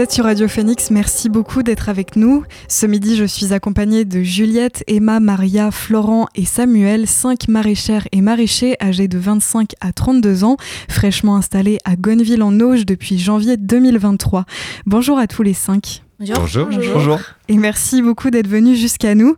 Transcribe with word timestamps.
Vous 0.00 0.04
êtes 0.04 0.12
sur 0.12 0.24
Radio 0.24 0.48
Phoenix, 0.48 0.90
merci 0.90 1.28
beaucoup 1.28 1.62
d'être 1.62 1.90
avec 1.90 2.16
nous. 2.16 2.44
Ce 2.68 2.86
midi, 2.86 3.16
je 3.16 3.26
suis 3.26 3.52
accompagnée 3.52 4.06
de 4.06 4.22
Juliette, 4.22 4.82
Emma, 4.86 5.20
Maria, 5.20 5.70
Florent 5.70 6.26
et 6.34 6.46
Samuel, 6.46 7.06
cinq 7.06 7.48
maraîchères 7.48 8.08
et 8.10 8.22
maraîchers 8.22 8.78
âgés 8.80 9.08
de 9.08 9.18
25 9.18 9.72
à 9.82 9.92
32 9.92 10.42
ans, 10.42 10.56
fraîchement 10.88 11.36
installés 11.36 11.76
à 11.84 11.96
Gonneville 11.96 12.42
en 12.42 12.60
Auge 12.60 12.86
depuis 12.86 13.18
janvier 13.18 13.58
2023. 13.58 14.46
Bonjour 14.86 15.18
à 15.18 15.26
tous 15.26 15.42
les 15.42 15.52
cinq. 15.52 16.02
Bonjour. 16.18 16.70
Bonjour. 16.94 17.20
Et 17.50 17.56
merci 17.56 18.00
beaucoup 18.00 18.30
d'être 18.30 18.46
venu 18.46 18.76
jusqu'à 18.76 19.16
nous. 19.16 19.34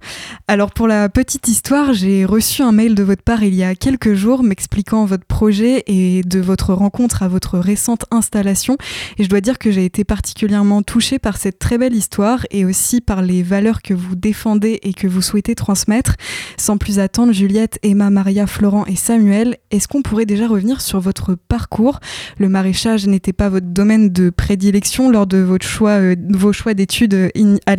Alors 0.46 0.72
pour 0.72 0.86
la 0.86 1.08
petite 1.08 1.48
histoire, 1.48 1.94
j'ai 1.94 2.26
reçu 2.26 2.60
un 2.60 2.70
mail 2.70 2.94
de 2.94 3.02
votre 3.02 3.22
part 3.22 3.42
il 3.42 3.54
y 3.54 3.64
a 3.64 3.74
quelques 3.74 4.12
jours 4.12 4.42
m'expliquant 4.42 5.06
votre 5.06 5.24
projet 5.24 5.82
et 5.86 6.20
de 6.22 6.38
votre 6.38 6.74
rencontre 6.74 7.22
à 7.22 7.28
votre 7.28 7.58
récente 7.58 8.04
installation. 8.10 8.76
Et 9.16 9.24
je 9.24 9.30
dois 9.30 9.40
dire 9.40 9.58
que 9.58 9.70
j'ai 9.70 9.86
été 9.86 10.04
particulièrement 10.04 10.82
touchée 10.82 11.18
par 11.18 11.38
cette 11.38 11.58
très 11.58 11.78
belle 11.78 11.94
histoire 11.94 12.44
et 12.50 12.66
aussi 12.66 13.00
par 13.00 13.22
les 13.22 13.42
valeurs 13.42 13.80
que 13.80 13.94
vous 13.94 14.14
défendez 14.14 14.78
et 14.82 14.92
que 14.92 15.06
vous 15.06 15.22
souhaitez 15.22 15.54
transmettre. 15.54 16.16
Sans 16.58 16.76
plus 16.76 16.98
attendre, 16.98 17.32
Juliette, 17.32 17.78
Emma, 17.82 18.10
Maria, 18.10 18.46
Florent 18.46 18.84
et 18.84 18.96
Samuel, 18.96 19.56
est-ce 19.70 19.88
qu'on 19.88 20.02
pourrait 20.02 20.26
déjà 20.26 20.48
revenir 20.48 20.82
sur 20.82 21.00
votre 21.00 21.34
parcours? 21.34 21.98
Le 22.36 22.50
maraîchage 22.50 23.06
n'était 23.06 23.32
pas 23.32 23.48
votre 23.48 23.68
domaine 23.68 24.10
de 24.10 24.28
prédilection 24.28 25.10
lors 25.10 25.26
de 25.26 25.38
votre 25.38 25.66
choix, 25.66 25.92
euh, 25.92 26.14
vos 26.28 26.52
choix 26.52 26.74
d'études 26.74 27.14
euh, 27.14 27.56
à 27.64 27.74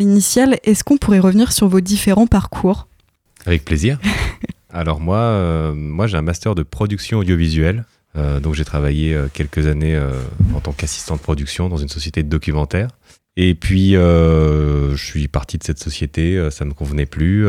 Est-ce 0.63 0.83
qu'on 0.83 0.97
pourrait 0.97 1.19
revenir 1.19 1.51
sur 1.51 1.67
vos 1.67 1.81
différents 1.81 2.27
parcours? 2.27 2.87
Avec 3.45 3.65
plaisir. 3.65 3.99
Alors 4.73 4.99
moi, 4.99 5.17
euh, 5.17 5.73
moi 5.73 6.07
j'ai 6.07 6.17
un 6.17 6.21
master 6.21 6.55
de 6.55 6.63
production 6.63 7.19
audiovisuelle. 7.19 7.85
Euh, 8.15 8.39
donc 8.39 8.53
j'ai 8.53 8.65
travaillé 8.65 9.19
quelques 9.33 9.67
années 9.67 9.99
en 10.55 10.59
tant 10.59 10.71
qu'assistant 10.71 11.15
de 11.15 11.21
production 11.21 11.69
dans 11.69 11.77
une 11.77 11.89
société 11.89 12.23
de 12.23 12.29
documentaire. 12.29 12.89
Et 13.35 13.55
puis 13.55 13.91
je 13.93 14.95
suis 14.95 15.27
parti 15.27 15.57
de 15.57 15.63
cette 15.63 15.79
société, 15.79 16.49
ça 16.51 16.65
ne 16.65 16.69
me 16.69 16.73
convenait 16.73 17.05
plus. 17.07 17.47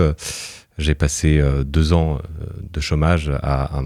j'ai 0.79 0.95
passé 0.95 1.43
deux 1.65 1.93
ans 1.93 2.19
de 2.73 2.81
chômage 2.81 3.31
à, 3.43 3.81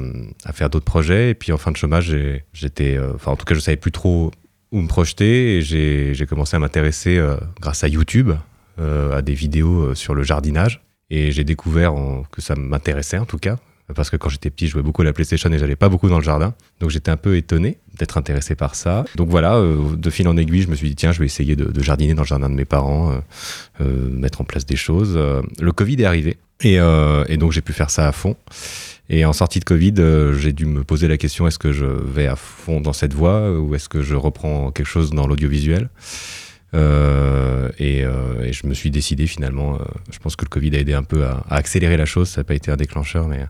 à 0.45 0.53
faire 0.53 0.71
d'autres 0.71 0.85
projets. 0.85 1.31
Et 1.31 1.35
puis 1.35 1.53
en 1.53 1.59
fin 1.59 1.73
de 1.73 1.77
chômage, 1.77 2.17
j'étais, 2.53 2.99
enfin 3.15 3.33
en 3.33 3.37
tout 3.37 3.45
cas, 3.45 3.55
je 3.55 3.61
savais 3.61 3.77
plus 3.77 3.93
trop 3.93 4.31
où 4.73 4.81
me 4.81 4.89
projeter 4.89 5.59
et 5.59 5.63
j'ai 5.63 6.27
commencé 6.27 6.57
à 6.57 6.59
m'intéresser 6.59 7.17
euh, 7.17 7.37
grâce 7.61 7.85
à 7.85 7.89
YouTube 7.89 8.31
euh, 8.31 8.37
à 8.79 9.23
des 9.23 9.35
vidéos 9.35 9.83
euh, 9.83 9.95
sur 9.95 10.15
le 10.15 10.23
jardinage 10.23 10.83
et 11.11 11.33
j'ai 11.33 11.45
découvert 11.45 11.95
que 12.31 12.41
ça 12.41 12.55
m'intéressait 12.55 13.19
en 13.19 13.25
tout 13.25 13.39
cas 13.39 13.57
parce 13.95 14.11
que 14.11 14.17
quand 14.17 14.29
j'étais 14.29 14.51
petit, 14.51 14.67
je 14.67 14.73
jouais 14.73 14.83
beaucoup 14.83 15.01
à 15.01 15.07
la 15.07 15.15
PlayStation 15.15 15.51
et 15.51 15.59
j'allais 15.59 15.75
pas 15.75 15.89
beaucoup 15.89 16.11
dans 16.11 16.19
le 16.19 16.23
jardin. 16.23 16.53
Donc 16.79 16.91
j'étais 16.91 17.11
un 17.11 17.17
peu 17.17 17.39
étonné 17.39 17.79
d'être 17.97 18.19
intéressé 18.19 18.55
par 18.55 18.75
ça. 18.75 19.07
Donc 19.17 19.31
voilà, 19.31 19.59
de 19.63 20.11
fil 20.11 20.29
en 20.29 20.37
aiguille, 20.37 20.61
je 20.61 20.69
me 20.69 20.75
suis 20.75 20.91
dit 20.91 20.95
tiens, 20.95 21.11
je 21.11 21.21
vais 21.21 21.25
essayer 21.25 21.57
de, 21.57 21.83
jardiner 21.83 22.13
dans 22.13 22.21
le 22.21 22.27
jardin 22.27 22.51
de 22.51 22.55
mes 22.55 22.67
parents, 22.67 23.19
mettre 23.81 24.43
en 24.43 24.45
place 24.45 24.67
des 24.67 24.77
choses. 24.77 25.17
le 25.17 25.73
Covid 25.73 26.03
est 26.03 26.05
arrivé 26.05 26.37
et, 26.61 26.77
donc 27.39 27.53
j'ai 27.53 27.63
pu 27.63 27.73
faire 27.73 27.89
ça 27.89 28.07
à 28.07 28.13
fond. 28.13 28.37
Et 29.11 29.25
en 29.25 29.33
sortie 29.33 29.59
de 29.59 29.65
Covid, 29.65 29.95
euh, 29.99 30.35
j'ai 30.35 30.53
dû 30.53 30.67
me 30.67 30.85
poser 30.85 31.09
la 31.09 31.17
question 31.17 31.47
est-ce 31.47 31.59
que 31.59 31.73
je 31.73 31.87
vais 31.87 32.27
à 32.27 32.37
fond 32.37 32.81
dans 32.81 32.93
cette 32.93 33.15
voie 33.15 33.59
ou 33.59 33.75
est-ce 33.75 33.89
que 33.89 34.03
je 34.03 34.15
reprends 34.15 34.71
quelque 34.71 34.87
chose 34.87 35.11
dans 35.11 35.27
l'audiovisuel? 35.27 35.89
Euh, 36.75 37.71
et, 37.79 38.05
euh, 38.05 38.43
et, 38.45 38.53
je 38.53 38.67
me 38.67 38.75
suis 38.75 38.91
décidé 38.91 39.27
finalement. 39.27 39.79
je 40.11 40.19
pense 40.19 40.37
que 40.37 40.45
le 40.45 40.51
Covid 40.51 40.77
a 40.77 40.81
aidé 40.81 40.95
un 40.95 41.03
peu 41.03 41.25
à, 41.25 41.45
accélérer 41.51 41.97
la 41.97 42.05
chose. 42.05 42.29
Ça 42.29 42.41
n'a 42.41 42.45
pas 42.45 42.55
été 42.55 42.71
un 42.71 42.77
déclencheur, 42.77 43.27
mais, 43.27 43.47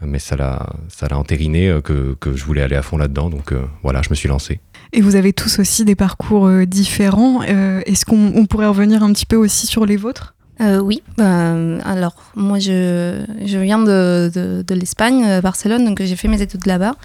mais 0.00 0.18
ça 0.18 0.36
l'a 0.36 0.66
entériné 1.12 1.80
que, 1.84 2.16
que, 2.18 2.34
je 2.36 2.44
voulais 2.44 2.62
aller 2.62 2.76
à 2.76 2.82
fond 2.82 2.96
là-dedans. 2.96 3.30
Donc 3.30 3.54
voilà, 3.82 4.02
je 4.02 4.10
me 4.10 4.14
suis 4.14 4.28
lancé. 4.28 4.60
Et 4.92 5.00
vous 5.00 5.14
avez 5.14 5.32
tous 5.32 5.60
aussi 5.60 5.84
des 5.84 5.94
parcours 5.94 6.50
différents. 6.66 7.42
Est-ce 7.42 8.04
qu'on 8.04 8.46
pourrait 8.46 8.66
revenir 8.66 9.02
un 9.02 9.12
petit 9.12 9.26
peu 9.26 9.36
aussi 9.36 9.66
sur 9.66 9.86
les 9.86 9.96
vôtres? 9.96 10.34
Euh, 10.60 10.78
oui, 10.78 11.02
bah, 11.16 11.54
alors 11.84 12.14
moi 12.36 12.58
je, 12.58 13.24
je 13.44 13.58
viens 13.58 13.78
de, 13.78 14.30
de, 14.34 14.62
de 14.62 14.74
l'Espagne, 14.74 15.24
euh, 15.24 15.40
Barcelone, 15.40 15.86
donc 15.86 16.02
j'ai 16.02 16.16
fait 16.16 16.28
mes 16.28 16.42
études 16.42 16.66
là-bas. 16.66 16.96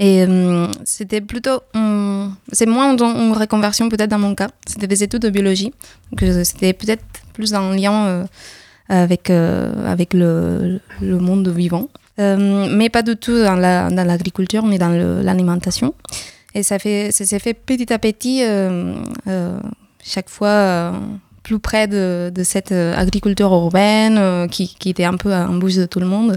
Et 0.00 0.24
euh, 0.24 0.68
c'était 0.84 1.20
plutôt. 1.20 1.60
c'est 2.52 2.66
moins 2.66 2.96
une 2.96 3.32
reconversion 3.32 3.88
peut-être 3.88 4.10
dans 4.10 4.18
mon 4.18 4.34
cas. 4.34 4.48
C'était 4.66 4.86
des 4.86 5.02
études 5.02 5.22
de 5.22 5.30
biologie. 5.30 5.72
Donc 6.12 6.44
c'était 6.44 6.72
peut-être 6.72 7.04
plus 7.32 7.54
en 7.54 7.72
lien 7.72 8.26
avec, 8.88 9.30
avec 9.30 10.14
le, 10.14 10.80
monde 11.00 11.48
vivant. 11.48 11.88
mais 12.16 12.88
pas 12.90 13.02
du 13.02 13.16
tout 13.16 13.42
dans, 13.42 13.56
la, 13.56 13.90
dans 13.90 14.06
l'agriculture, 14.06 14.64
mais 14.64 14.78
dans 14.78 14.90
l'alimentation. 15.22 15.94
Et 16.54 16.62
ça, 16.62 16.78
fait, 16.78 17.10
ça 17.12 17.24
s'est 17.24 17.38
fait 17.40 17.54
petit 17.54 17.92
à 17.92 17.98
petit, 17.98 18.42
chaque 20.04 20.28
fois 20.28 20.92
plus 21.48 21.58
près 21.58 21.88
de, 21.88 22.30
cette 22.42 22.72
euh, 22.72 22.94
agriculture 22.94 23.50
urbaine 23.50 24.18
euh, 24.18 24.46
qui, 24.48 24.76
était 24.84 25.04
un 25.04 25.16
peu 25.16 25.32
en 25.32 25.54
bouche 25.54 25.76
de 25.76 25.86
tout 25.86 25.98
le 25.98 26.06
monde. 26.06 26.36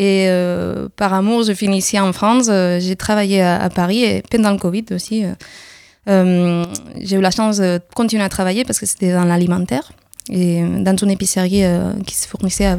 Et 0.00 0.28
euh, 0.28 0.88
par 0.96 1.12
amour, 1.12 1.42
je 1.42 1.52
finissais 1.52 2.00
en 2.00 2.12
France. 2.12 2.46
j'ai 2.46 2.96
travaillé 2.96 3.42
à, 3.42 3.68
Paris 3.68 4.02
et 4.04 4.22
pendant 4.30 4.50
le 4.50 4.58
Covid 4.58 4.86
aussi. 4.92 5.24
j'ai 6.06 7.16
eu 7.16 7.20
la 7.20 7.30
chance 7.30 7.58
de 7.58 7.80
continuer 7.94 8.22
à 8.22 8.30
travailler 8.30 8.64
parce 8.64 8.78
que 8.80 8.86
c'était 8.86 9.12
dans 9.12 9.24
l'alimentaire 9.24 9.92
et 10.30 10.62
dans 10.62 10.96
une 10.96 11.10
épicerie 11.10 11.64
qui 12.06 12.14
se 12.14 12.26
fournissait 12.26 12.76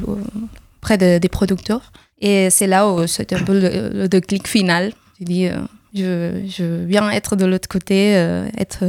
près 0.81 0.97
des 0.97 1.29
producteurs. 1.29 1.91
Et 2.19 2.49
c'est 2.49 2.67
là 2.67 2.89
où 2.89 3.05
c'était 3.05 3.35
un 3.35 3.43
peu 3.43 3.59
le, 3.59 4.07
déclic 4.07 4.47
final. 4.47 4.91
J'ai 5.19 5.25
dit, 5.25 5.47
je, 5.93 6.41
je, 6.47 6.85
viens 6.85 7.09
être 7.11 7.35
de 7.35 7.45
l'autre 7.45 7.69
côté, 7.69 8.13
être 8.57 8.83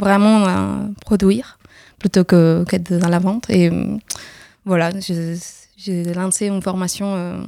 vraiment 0.00 0.88
produire 1.00 1.58
plutôt 1.98 2.24
qu'être 2.24 2.92
dans 2.98 3.08
la 3.08 3.18
vente. 3.18 3.50
Et 3.50 3.70
euh, 3.70 3.96
voilà, 4.64 4.90
j'ai 5.76 6.14
lancé 6.14 6.46
une 6.46 6.62
formation 6.62 7.14
euh, 7.14 7.40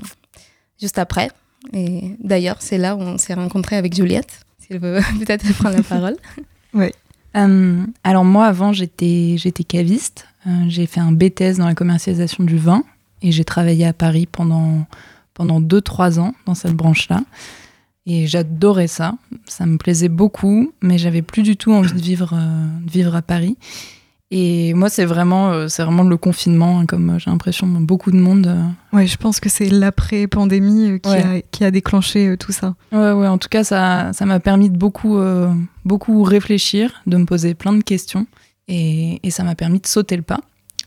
juste 0.81 0.99
après. 0.99 1.31
Et 1.73 2.17
d'ailleurs, 2.23 2.57
c'est 2.61 2.79
là 2.79 2.97
où 2.97 3.01
on 3.01 3.19
s'est 3.19 3.35
rencontré 3.35 3.77
avec 3.77 3.95
Juliette. 3.95 4.41
Si 4.59 4.69
elle 4.71 4.81
veut 4.81 5.01
peut-être 5.19 5.53
prendre 5.55 5.77
la 5.77 5.83
parole. 5.83 6.17
oui. 6.75 6.91
Euh, 7.37 7.85
alors 8.03 8.25
moi, 8.25 8.47
avant, 8.47 8.73
j'étais 8.73 9.37
caviste. 9.69 10.27
j'ai 10.67 10.87
fait 10.87 11.01
un 11.01 11.13
BTS 11.13 11.59
dans 11.59 11.67
la 11.67 11.75
commercialisation 11.75 12.43
du 12.45 12.57
vin 12.57 12.83
et 13.23 13.31
j'ai 13.31 13.45
travaillé 13.45 13.87
à 13.87 13.93
Paris 13.93 14.27
pendant 14.27 14.87
pendant 15.35 15.61
2-3 15.61 16.19
ans 16.19 16.35
dans 16.45 16.55
cette 16.55 16.75
branche-là. 16.75 17.23
Et 18.05 18.27
j'adorais 18.27 18.89
ça, 18.89 19.15
ça 19.47 19.65
me 19.65 19.79
plaisait 19.79 20.09
beaucoup, 20.09 20.73
mais 20.83 20.99
j'avais 20.99 21.23
plus 21.23 21.43
du 21.43 21.57
tout 21.57 21.73
envie 21.73 21.93
de 21.93 22.01
vivre, 22.01 22.35
de 22.35 22.91
vivre 22.91 23.15
à 23.15 23.23
Paris. 23.23 23.57
Et 24.33 24.75
moi, 24.75 24.89
c'est 24.89 25.05
vraiment, 25.05 25.51
euh, 25.51 25.67
c'est 25.67 25.83
vraiment 25.83 26.05
le 26.05 26.17
confinement, 26.17 26.79
hein, 26.79 26.87
comme 26.87 27.11
euh, 27.11 27.19
j'ai 27.19 27.31
l'impression 27.31 27.67
beaucoup 27.67 28.13
de 28.13 28.17
monde. 28.17 28.47
Euh. 28.47 28.97
Ouais, 28.97 29.09
je 29.09 29.17
pense 29.17 29.41
que 29.41 29.49
c'est 29.49 29.69
l'après-pandémie 29.69 31.01
qui, 31.01 31.11
a, 31.11 31.41
qui, 31.51 31.65
a, 31.65 31.73
déclenché 31.73 32.37
tout 32.39 32.53
ça. 32.53 32.77
Ouais, 32.93 33.11
ouais, 33.11 33.27
en 33.27 33.39
tout 33.39 33.49
cas, 33.49 33.65
ça, 33.65 34.13
ça 34.13 34.27
m'a 34.27 34.39
permis 34.39 34.71
de 34.71 34.77
beaucoup, 34.77 35.19
beaucoup 35.85 36.23
réfléchir, 36.23 37.03
de 37.07 37.17
me 37.17 37.25
poser 37.25 37.55
plein 37.55 37.73
de 37.73 37.83
questions, 37.83 38.27
et, 38.69 39.19
et 39.25 39.31
ça 39.31 39.43
m'a 39.43 39.57
permis 39.57 39.81
de 39.81 39.87
sauter 39.87 40.17
le 40.17 40.23
pas. 40.23 40.41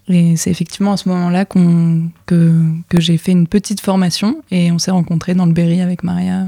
Et 0.08 0.38
c'est 0.38 0.52
effectivement 0.52 0.94
à 0.94 0.98
ce 0.98 1.08
moment-là 1.10 1.46
qu'on, 1.46 2.10
que, 2.26 2.62
que 2.90 3.02
j'ai 3.02 3.18
fait 3.18 3.34
une 3.34 3.48
petite 3.48 3.82
formation, 3.82 4.42
et 4.52 4.72
on 4.72 4.80
s'est 4.80 4.92
rencontrés 4.92 5.34
dans 5.34 5.46
le 5.46 5.54
Berry 5.54 5.82
avec 5.82 6.04
Maria 6.04 6.48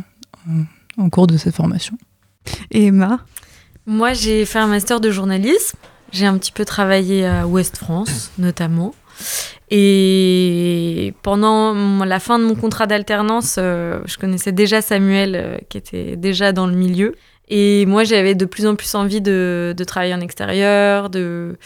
en 0.97 1.09
cours 1.09 1.27
de 1.27 1.35
cette 1.35 1.55
formation. 1.55 1.97
Et 2.71 2.85
Emma? 2.85 3.19
Moi, 3.85 4.13
j'ai 4.13 4.45
fait 4.45 4.59
un 4.59 4.67
master 4.67 5.01
de 5.01 5.11
journalisme. 5.11 5.77
J'ai 6.15 6.27
un 6.27 6.37
petit 6.37 6.53
peu 6.53 6.63
travaillé 6.63 7.25
à 7.25 7.45
Ouest 7.45 7.75
France, 7.75 8.31
notamment. 8.37 8.93
Et 9.69 11.13
pendant 11.23 11.73
la 12.05 12.21
fin 12.21 12.39
de 12.39 12.45
mon 12.45 12.55
contrat 12.55 12.87
d'alternance, 12.87 13.57
euh, 13.59 13.99
je 14.05 14.17
connaissais 14.17 14.53
déjà 14.53 14.81
Samuel, 14.81 15.35
euh, 15.35 15.57
qui 15.67 15.77
était 15.77 16.15
déjà 16.15 16.53
dans 16.53 16.67
le 16.67 16.73
milieu. 16.73 17.15
Et 17.49 17.85
moi, 17.85 18.05
j'avais 18.05 18.33
de 18.33 18.45
plus 18.45 18.65
en 18.65 18.75
plus 18.75 18.95
envie 18.95 19.19
de, 19.19 19.75
travailler 19.85 20.13
en 20.13 20.21
extérieur, 20.21 21.09
de, 21.09 21.57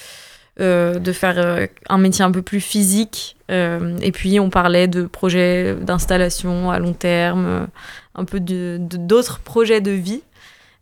euh, 0.59 0.97
de 0.97 1.11
faire 1.11 1.67
un 1.87 1.97
métier 1.99 2.25
un 2.25 2.31
peu 2.31 2.41
plus 2.41 2.59
physique. 2.59 3.35
et 3.49 4.11
puis, 4.11 4.39
on 4.39 4.49
parlait 4.49 4.87
de 4.87 5.03
projets 5.03 5.75
d'installation 5.75 6.71
à 6.71 6.79
long 6.79 6.93
terme, 6.93 7.67
un 8.15 8.25
peu 8.25 8.39
d'autres 8.39 9.41
projets 9.41 9.79
de 9.79 9.91
vie. 9.91 10.23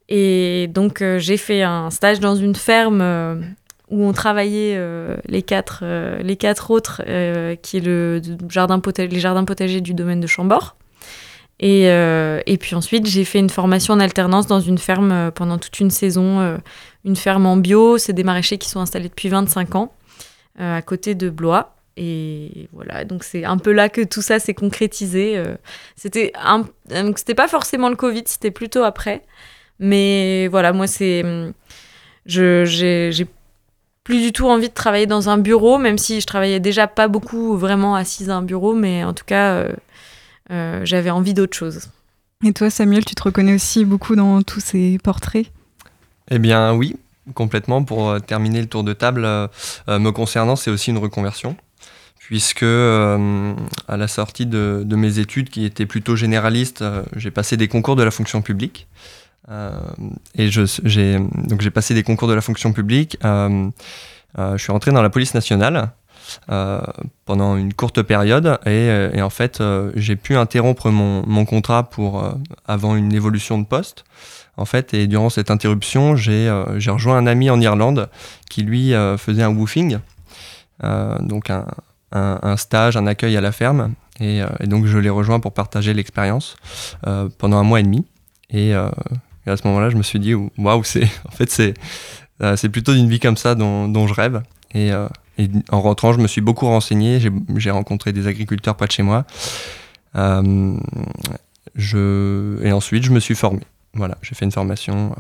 Et 0.09 0.68
donc, 0.68 1.01
euh, 1.01 1.19
j'ai 1.19 1.38
fait 1.38 1.63
un 1.63 1.89
stage 1.89 2.19
dans 2.19 2.36
une 2.36 2.56
ferme 2.56 3.01
euh, 3.01 3.36
où 3.89 4.04
on 4.04 4.13
travaillait 4.13 4.75
euh, 4.77 5.18
les, 5.27 5.42
quatre, 5.42 5.83
les 6.21 6.36
quatre 6.36 6.71
autres, 6.71 7.01
qui 7.62 7.77
est 7.77 7.86
le 7.86 8.21
jardin 8.50 8.81
les 8.98 9.19
jardins 9.19 9.45
potagers 9.45 9.81
du 9.81 9.94
domaine 9.94 10.19
de 10.19 10.27
Chambord. 10.27 10.75
Et, 11.59 11.86
et 11.86 12.57
puis 12.59 12.75
ensuite, 12.75 13.07
j'ai 13.07 13.25
fait 13.25 13.39
une 13.39 13.50
formation 13.50 13.94
en 13.94 14.00
alternance 14.00 14.45
dans 14.45 14.59
une 14.59 14.77
ferme 14.77 15.31
pendant 15.33 15.57
toute 15.57 15.80
une 15.80 15.89
saison, 15.89 16.60
une 17.03 17.15
ferme 17.15 17.45
en 17.45 17.57
bio. 17.57 17.98
C'est 17.98 18.13
des 18.13 18.24
maraîchers 18.24 18.57
qui 18.57 18.69
sont 18.69 18.80
installés 18.80 19.10
depuis 19.10 19.30
25 19.30 19.75
ans, 19.75 19.94
à 20.60 20.81
côté 20.81 21.15
de 21.15 21.30
Blois. 21.30 21.74
Et 21.95 22.68
voilà, 22.74 23.06
donc 23.06 23.24
c'est 23.24 23.44
un 23.45 23.57
peu 23.57 23.71
là 23.71 23.89
que 23.89 24.01
tout 24.01 24.21
ça 24.21 24.38
s'est 24.38 24.53
concrétisé. 24.53 25.42
c'était 25.95 26.33
c'était 27.15 27.36
pas 27.36 27.48
forcément 27.48 27.89
le 27.89 27.95
Covid, 27.95 28.24
c'était 28.25 28.51
plutôt 28.51 28.83
après. 28.83 29.24
Mais 29.79 30.47
voilà, 30.47 30.74
moi, 30.74 30.88
c'est. 30.88 31.24
Hum, 31.24 31.53
j'ai 32.25 33.27
plus 34.07 34.21
du 34.21 34.31
tout 34.31 34.47
envie 34.47 34.69
de 34.69 34.74
travailler 34.74 35.06
dans 35.06 35.27
un 35.27 35.38
bureau, 35.38 35.77
même 35.77 35.97
si 35.97 36.21
je 36.21 36.25
travaillais 36.25 36.62
déjà 36.62 36.88
pas 36.88 37.09
beaucoup 37.09 37.57
vraiment 37.57 37.94
assise 37.94 38.29
à 38.29 38.38
un 38.38 38.41
bureau, 38.41 38.74
mais 38.74 39.03
en 39.03 39.12
tout 39.12 39.25
cas, 39.25 39.56
euh, 39.56 39.74
euh, 40.50 40.79
j'avais 40.85 41.09
envie 41.09 41.33
d'autre 41.33 41.57
chose. 41.57 41.89
Et 42.45 42.53
toi, 42.53 42.69
Samuel, 42.69 43.03
tu 43.03 43.15
te 43.15 43.24
reconnais 43.24 43.53
aussi 43.53 43.83
beaucoup 43.83 44.15
dans 44.15 44.41
tous 44.44 44.62
ces 44.62 44.97
portraits? 45.03 45.47
Eh 46.31 46.39
bien, 46.39 46.74
oui, 46.74 46.95
complètement. 47.33 47.83
Pour 47.83 48.09
euh, 48.09 48.19
terminer 48.19 48.62
le 48.62 48.68
tour 48.68 48.85
de 48.85 48.94
table, 48.94 49.24
me 49.89 50.09
concernant, 50.12 50.56
c'est 50.56 50.71
aussi 50.71 50.91
une 50.91 51.00
reconversion 51.00 51.57
puisque 52.19 52.63
à 52.63 53.95
la 53.95 54.07
sortie 54.09 54.45
de, 54.45 54.83
de, 54.85 54.95
mes 54.97 55.19
études 55.19 55.50
qui 55.50 55.63
étaient 55.63 55.85
plutôt 55.85 56.18
généralistes, 56.18 56.83
j'ai 57.15 57.31
passé 57.31 57.56
des 57.56 57.69
concours 57.69 57.95
de 57.95 58.03
la 58.03 58.12
fonction 58.12 58.41
publique. 58.41 58.85
Euh, 59.50 59.72
et 60.36 60.50
j'ai 60.50 61.20
donc 61.20 61.62
j'ai 61.62 61.72
passé 61.72 61.94
des 61.94 62.04
concours 62.04 62.28
de 62.28 62.34
la 62.34 62.42
fonction 62.42 62.74
publique. 62.74 63.18
Euh, 63.24 63.70
euh, 64.38 64.58
je 64.58 64.64
suis 64.64 64.72
rentré 64.72 64.92
dans 64.92 65.02
la 65.02 65.10
police 65.10 65.34
nationale. 65.34 65.92
pendant 67.26 67.56
une 67.56 67.74
courte 67.74 68.02
période 68.02 68.60
et, 68.66 69.22
en 69.22 69.30
fait 69.30 69.64
j'ai 69.96 70.18
pu 70.18 70.36
interrompre 70.36 70.90
mon, 70.90 71.26
mon 71.26 71.46
contrat 71.46 71.90
pour 71.90 72.22
avant 72.66 72.98
une 72.98 73.14
évolution 73.14 73.58
de 73.58 73.66
poste 73.66 74.04
en 74.58 74.66
fait 74.66 74.94
et 74.94 75.08
durant 75.08 75.30
cette 75.30 75.52
interruption 75.52 76.18
j'ai 76.18 76.50
rejoint 76.50 77.18
un 77.18 77.28
ami 77.28 77.50
en 77.50 77.62
Irlande 77.62 78.10
qui 78.50 78.64
lui 78.64 78.92
faisait 79.18 79.44
un 79.44 79.56
woofing 79.56 80.00
donc 81.22 81.50
un, 81.50 81.66
un, 82.12 82.58
stage 82.58 82.98
un 82.98 83.08
accueil 83.08 83.38
à 83.38 83.42
la 83.42 83.54
ferme 83.54 83.94
et, 84.20 84.42
et 84.60 84.68
donc 84.68 84.86
je 84.86 84.98
l'ai 84.98 85.10
rejoint 85.10 85.40
pour 85.40 85.54
partager 85.54 85.94
l'expérience 85.94 86.58
pendant 87.38 87.58
un 87.58 87.64
mois 87.64 87.80
et 87.80 87.84
demi 87.84 88.06
et 88.50 88.74
et 89.48 89.50
à 89.50 89.58
ce 89.58 89.66
moment-là, 89.68 89.90
je 89.90 89.96
me 89.96 90.04
suis 90.04 90.20
dit, 90.20 90.34
waouh, 90.34 90.84
c'est, 90.84 91.08
en 91.26 91.32
fait, 91.32 91.50
c'est, 91.50 91.74
euh, 92.44 92.56
c'est 92.58 92.70
plutôt 92.70 92.94
d'une 92.94 93.10
vie 93.10 93.20
comme 93.20 93.38
ça 93.38 93.56
dont, 93.56 93.88
dont 93.88 94.06
je 94.06 94.14
rêve. 94.14 94.44
Et, 94.74 94.92
euh, 94.92 95.08
et, 95.38 95.50
en 95.72 95.82
rentrant, 95.82 96.12
je 96.12 96.20
me 96.20 96.28
suis 96.28 96.42
beaucoup 96.42 96.66
renseigné. 96.66 97.20
J'ai, 97.56 97.72
rencontré 97.72 98.12
des 98.12 98.28
agriculteurs 98.28 98.76
près 98.76 98.88
de 98.88 98.92
chez 98.92 99.04
moi. 99.04 99.26
Euh, 100.16 100.78
je, 101.76 102.62
et 102.62 102.74
ensuite, 102.74 103.04
je 103.04 103.12
me 103.12 103.22
suis 103.22 103.36
formé. 103.36 103.62
Voilà, 103.94 104.18
j'ai 104.22 104.36
fait 104.36 104.46
une 104.46 104.52
formation 104.52 105.16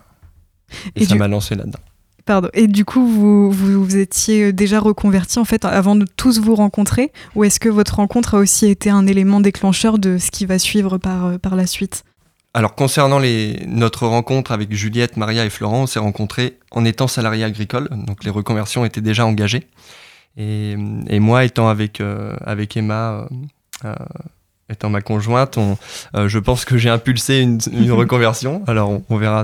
et, 0.95 1.05
ça 1.05 1.15
m'a 1.15 1.27
lancé 1.27 1.55
là-dedans. 1.55 1.79
Pardon. 2.25 2.49
Et 2.53 2.67
du 2.67 2.83
coup, 2.83 3.07
vous, 3.07 3.49
vous, 3.49 3.85
vous 3.85 3.95
étiez 3.95 4.51
déjà 4.51 4.81
reconverti 4.81 5.39
en 5.39 5.45
fait 5.45 5.63
avant 5.63 5.95
de 5.95 6.05
tous 6.17 6.39
vous 6.39 6.55
rencontrer 6.55 7.13
Ou 7.35 7.45
est-ce 7.45 7.59
que 7.59 7.69
votre 7.69 7.95
rencontre 7.95 8.35
a 8.35 8.39
aussi 8.39 8.65
été 8.65 8.89
un 8.89 9.07
élément 9.07 9.39
déclencheur 9.39 9.97
de 9.97 10.17
ce 10.17 10.29
qui 10.29 10.45
va 10.45 10.59
suivre 10.59 10.97
par, 10.97 11.39
par 11.39 11.55
la 11.55 11.65
suite? 11.65 12.03
Alors 12.57 12.73
concernant 12.73 13.21
notre 13.67 14.07
rencontre 14.07 14.51
avec 14.51 14.73
Juliette, 14.73 15.15
Maria 15.15 15.45
et 15.45 15.49
Florent, 15.51 15.83
on 15.83 15.85
s'est 15.85 15.99
rencontrés 15.99 16.57
en 16.71 16.85
étant 16.85 17.07
salariés 17.07 17.43
agricoles, 17.43 17.87
donc 17.91 18.23
les 18.23 18.31
reconversions 18.31 18.83
étaient 18.83 18.99
déjà 18.99 19.27
engagées. 19.27 19.67
Et, 20.37 20.75
moi, 21.19 21.45
étant 21.45 21.69
avec, 21.69 22.01
euh, 22.01 22.35
avec 22.43 22.75
Emma, 22.75 23.11
euh, 23.11 23.27
euh, 23.85 23.95
étant 24.71 24.89
ma 24.89 25.01
conjointe, 25.01 25.59
je 26.15 26.39
pense 26.39 26.65
que 26.65 26.79
j'ai 26.79 26.89
impulsé 26.89 27.41
une, 27.41 27.59
reconversion. 27.91 28.63
Alors 28.65 29.01
on, 29.07 29.17
verra 29.17 29.43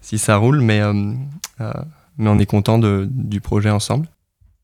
si 0.00 0.18
ça 0.18 0.34
roule, 0.34 0.60
mais, 0.60 0.80
mais 1.60 2.28
on 2.28 2.40
est 2.40 2.46
content 2.46 2.80
du 2.80 3.40
projet 3.40 3.70
ensemble. 3.70 4.08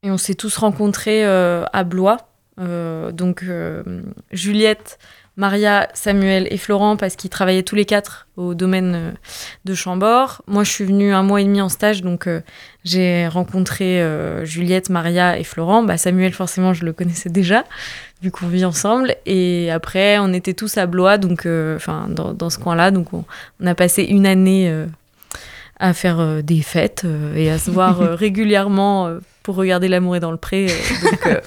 Et 0.02 0.10
on 0.10 0.18
s'est 0.18 0.34
tous 0.34 0.56
rencontrés 0.56 1.24
à 1.24 1.84
Blois. 1.84 2.16
donc 2.58 3.44
Juliette 4.32 4.98
Maria, 5.36 5.88
Samuel 5.94 6.46
et 6.50 6.56
Florent 6.56 6.96
parce 6.96 7.16
qu'ils 7.16 7.30
travaillaient 7.30 7.64
tous 7.64 7.74
les 7.74 7.84
quatre 7.84 8.28
au 8.36 8.54
domaine 8.54 8.94
euh, 8.94 9.10
de 9.64 9.74
Chambord. 9.74 10.42
Moi, 10.46 10.62
je 10.62 10.70
suis 10.70 10.84
venue 10.84 11.12
un 11.12 11.24
mois 11.24 11.40
et 11.40 11.44
demi 11.44 11.60
en 11.60 11.68
stage, 11.68 12.02
donc 12.02 12.28
euh, 12.28 12.40
j'ai 12.84 13.26
rencontré 13.26 14.00
euh, 14.00 14.44
Juliette, 14.44 14.90
Maria 14.90 15.36
et 15.36 15.42
Florent. 15.42 15.82
Bah, 15.82 15.98
Samuel, 15.98 16.32
forcément, 16.32 16.72
je 16.72 16.84
le 16.84 16.92
connaissais 16.92 17.30
déjà, 17.30 17.64
vu 18.22 18.30
qu'on 18.30 18.46
vit 18.46 18.64
ensemble. 18.64 19.16
Et 19.26 19.72
après, 19.72 20.18
on 20.20 20.32
était 20.32 20.54
tous 20.54 20.78
à 20.78 20.86
Blois, 20.86 21.18
donc, 21.18 21.46
enfin, 21.76 22.06
dans, 22.08 22.50
ce 22.50 22.58
coin-là. 22.58 22.92
Donc, 22.92 23.12
on, 23.12 23.24
a 23.66 23.74
passé 23.74 24.04
une 24.04 24.26
année 24.26 24.72
à 25.80 25.92
faire 25.94 26.42
des 26.44 26.62
fêtes 26.62 27.04
et 27.34 27.50
à 27.50 27.58
se 27.58 27.72
voir 27.72 27.98
régulièrement 28.16 29.18
pour 29.42 29.56
regarder 29.56 29.88
L'amour 29.88 30.14
est 30.14 30.20
dans 30.20 30.30
le 30.30 30.36
pré. 30.36 30.66
donc, 31.02 31.42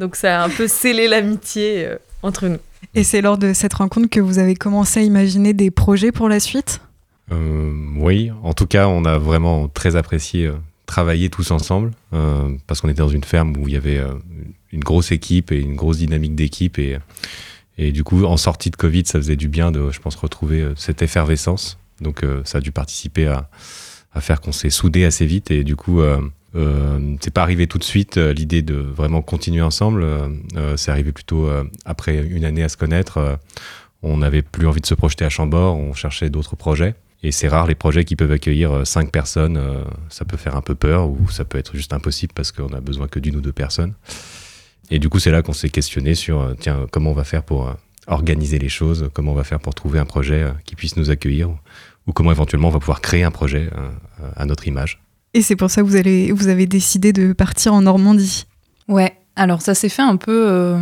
donc, 0.00 0.16
ça 0.16 0.40
a 0.40 0.44
un 0.46 0.50
peu 0.50 0.66
scellé 0.66 1.08
l'amitié 1.08 1.90
entre 2.22 2.48
nous. 2.48 2.58
Et 2.94 3.04
c'est 3.04 3.20
lors 3.20 3.38
de 3.38 3.52
cette 3.52 3.74
rencontre 3.74 4.08
que 4.08 4.20
vous 4.20 4.38
avez 4.38 4.54
commencé 4.54 5.00
à 5.00 5.02
imaginer 5.02 5.52
des 5.52 5.70
projets 5.70 6.12
pour 6.12 6.28
la 6.28 6.40
suite? 6.40 6.80
Euh, 7.32 7.72
Oui, 7.96 8.30
en 8.42 8.54
tout 8.54 8.66
cas, 8.66 8.88
on 8.88 9.04
a 9.04 9.18
vraiment 9.18 9.68
très 9.68 9.96
apprécié 9.96 10.46
euh, 10.46 10.54
travailler 10.86 11.28
tous 11.28 11.50
ensemble, 11.50 11.90
euh, 12.12 12.54
parce 12.66 12.80
qu'on 12.80 12.88
était 12.88 13.02
dans 13.02 13.08
une 13.08 13.24
ferme 13.24 13.56
où 13.56 13.68
il 13.68 13.74
y 13.74 13.76
avait 13.76 14.00
une 14.72 14.84
grosse 14.84 15.10
équipe 15.12 15.52
et 15.52 15.60
une 15.60 15.74
grosse 15.74 15.98
dynamique 15.98 16.34
d'équipe. 16.34 16.78
Et, 16.78 16.98
et 17.78 17.92
du 17.92 18.04
coup, 18.04 18.24
en 18.24 18.36
sortie 18.36 18.70
de 18.70 18.76
Covid, 18.76 19.04
ça 19.06 19.18
faisait 19.18 19.36
du 19.36 19.48
bien 19.48 19.72
de, 19.72 19.90
je 19.90 20.00
pense, 20.00 20.14
retrouver 20.14 20.64
cette 20.76 21.02
effervescence. 21.02 21.78
Donc 22.00 22.24
ça 22.44 22.58
a 22.58 22.60
dû 22.60 22.72
participer 22.72 23.26
à, 23.26 23.48
à 24.12 24.20
faire 24.20 24.40
qu'on 24.40 24.52
s'est 24.52 24.70
soudé 24.70 25.04
assez 25.04 25.26
vite. 25.26 25.50
Et 25.50 25.64
du 25.64 25.76
coup, 25.76 26.00
c'est 27.20 27.32
pas 27.32 27.42
arrivé 27.42 27.66
tout 27.66 27.78
de 27.78 27.84
suite 27.84 28.16
euh, 28.16 28.32
l'idée 28.32 28.62
de 28.62 28.74
vraiment 28.74 29.22
continuer 29.22 29.62
ensemble. 29.62 30.02
Euh, 30.02 30.76
c'est 30.76 30.90
arrivé 30.90 31.12
plutôt 31.12 31.48
après 31.84 32.24
une 32.24 32.44
année 32.44 32.62
à 32.62 32.68
se 32.68 32.76
connaître. 32.76 33.38
on 34.02 34.18
n'avait 34.18 34.42
plus 34.42 34.66
envie 34.66 34.80
de 34.80 34.86
se 34.86 34.94
projeter 34.94 35.24
à 35.24 35.28
Chambord, 35.28 35.76
on 35.76 35.94
cherchait 35.94 36.30
d'autres 36.30 36.56
projets. 36.56 36.94
Et 37.22 37.32
c'est 37.32 37.48
rare 37.48 37.66
les 37.66 37.74
projets 37.74 38.04
qui 38.04 38.14
peuvent 38.14 38.30
accueillir 38.30 38.86
cinq 38.86 39.10
personnes. 39.10 39.60
ça 40.10 40.24
peut 40.24 40.36
faire 40.36 40.54
un 40.54 40.60
peu 40.60 40.74
peur 40.74 41.08
ou 41.08 41.28
ça 41.30 41.44
peut 41.44 41.58
être 41.58 41.74
juste 41.76 41.92
impossible 41.92 42.32
parce 42.34 42.52
qu'on 42.52 42.72
a 42.72 42.80
besoin 42.80 43.08
que 43.08 43.18
d'une 43.18 43.36
ou 43.36 43.40
deux 43.40 43.52
personnes. 43.52 43.94
Et 44.90 44.98
du 44.98 45.08
coup, 45.08 45.18
c'est 45.18 45.30
là 45.30 45.42
qu'on 45.42 45.54
s'est 45.54 45.70
questionné 45.70 46.14
sur 46.14 46.54
tiens, 46.60 46.86
comment 46.90 47.10
on 47.10 47.14
va 47.14 47.24
faire 47.24 47.42
pour 47.42 47.74
organiser 48.06 48.58
les 48.58 48.68
choses, 48.68 49.08
comment 49.12 49.32
on 49.32 49.34
va 49.34 49.44
faire 49.44 49.60
pour 49.60 49.74
trouver 49.74 49.98
un 49.98 50.04
projet 50.04 50.46
qui 50.64 50.76
puisse 50.76 50.96
nous 50.96 51.10
accueillir 51.10 51.50
ou 52.06 52.12
comment 52.12 52.30
éventuellement 52.30 52.68
on 52.68 52.72
va 52.72 52.80
pouvoir 52.80 53.00
créer 53.00 53.24
un 53.24 53.32
projet 53.32 53.70
à 54.36 54.44
notre 54.44 54.68
image. 54.68 55.00
Et 55.34 55.42
c'est 55.42 55.56
pour 55.56 55.70
ça 55.70 55.82
que 55.82 55.86
vous, 55.86 56.48
avez 56.48 56.66
décidé 56.66 57.12
de 57.12 57.32
partir 57.32 57.74
en 57.74 57.82
Normandie. 57.82 58.46
Ouais, 58.88 59.14
alors 59.36 59.60
ça 59.60 59.74
s'est 59.74 59.88
fait 59.88 60.02
un 60.02 60.16
peu 60.16 60.48
euh, 60.48 60.78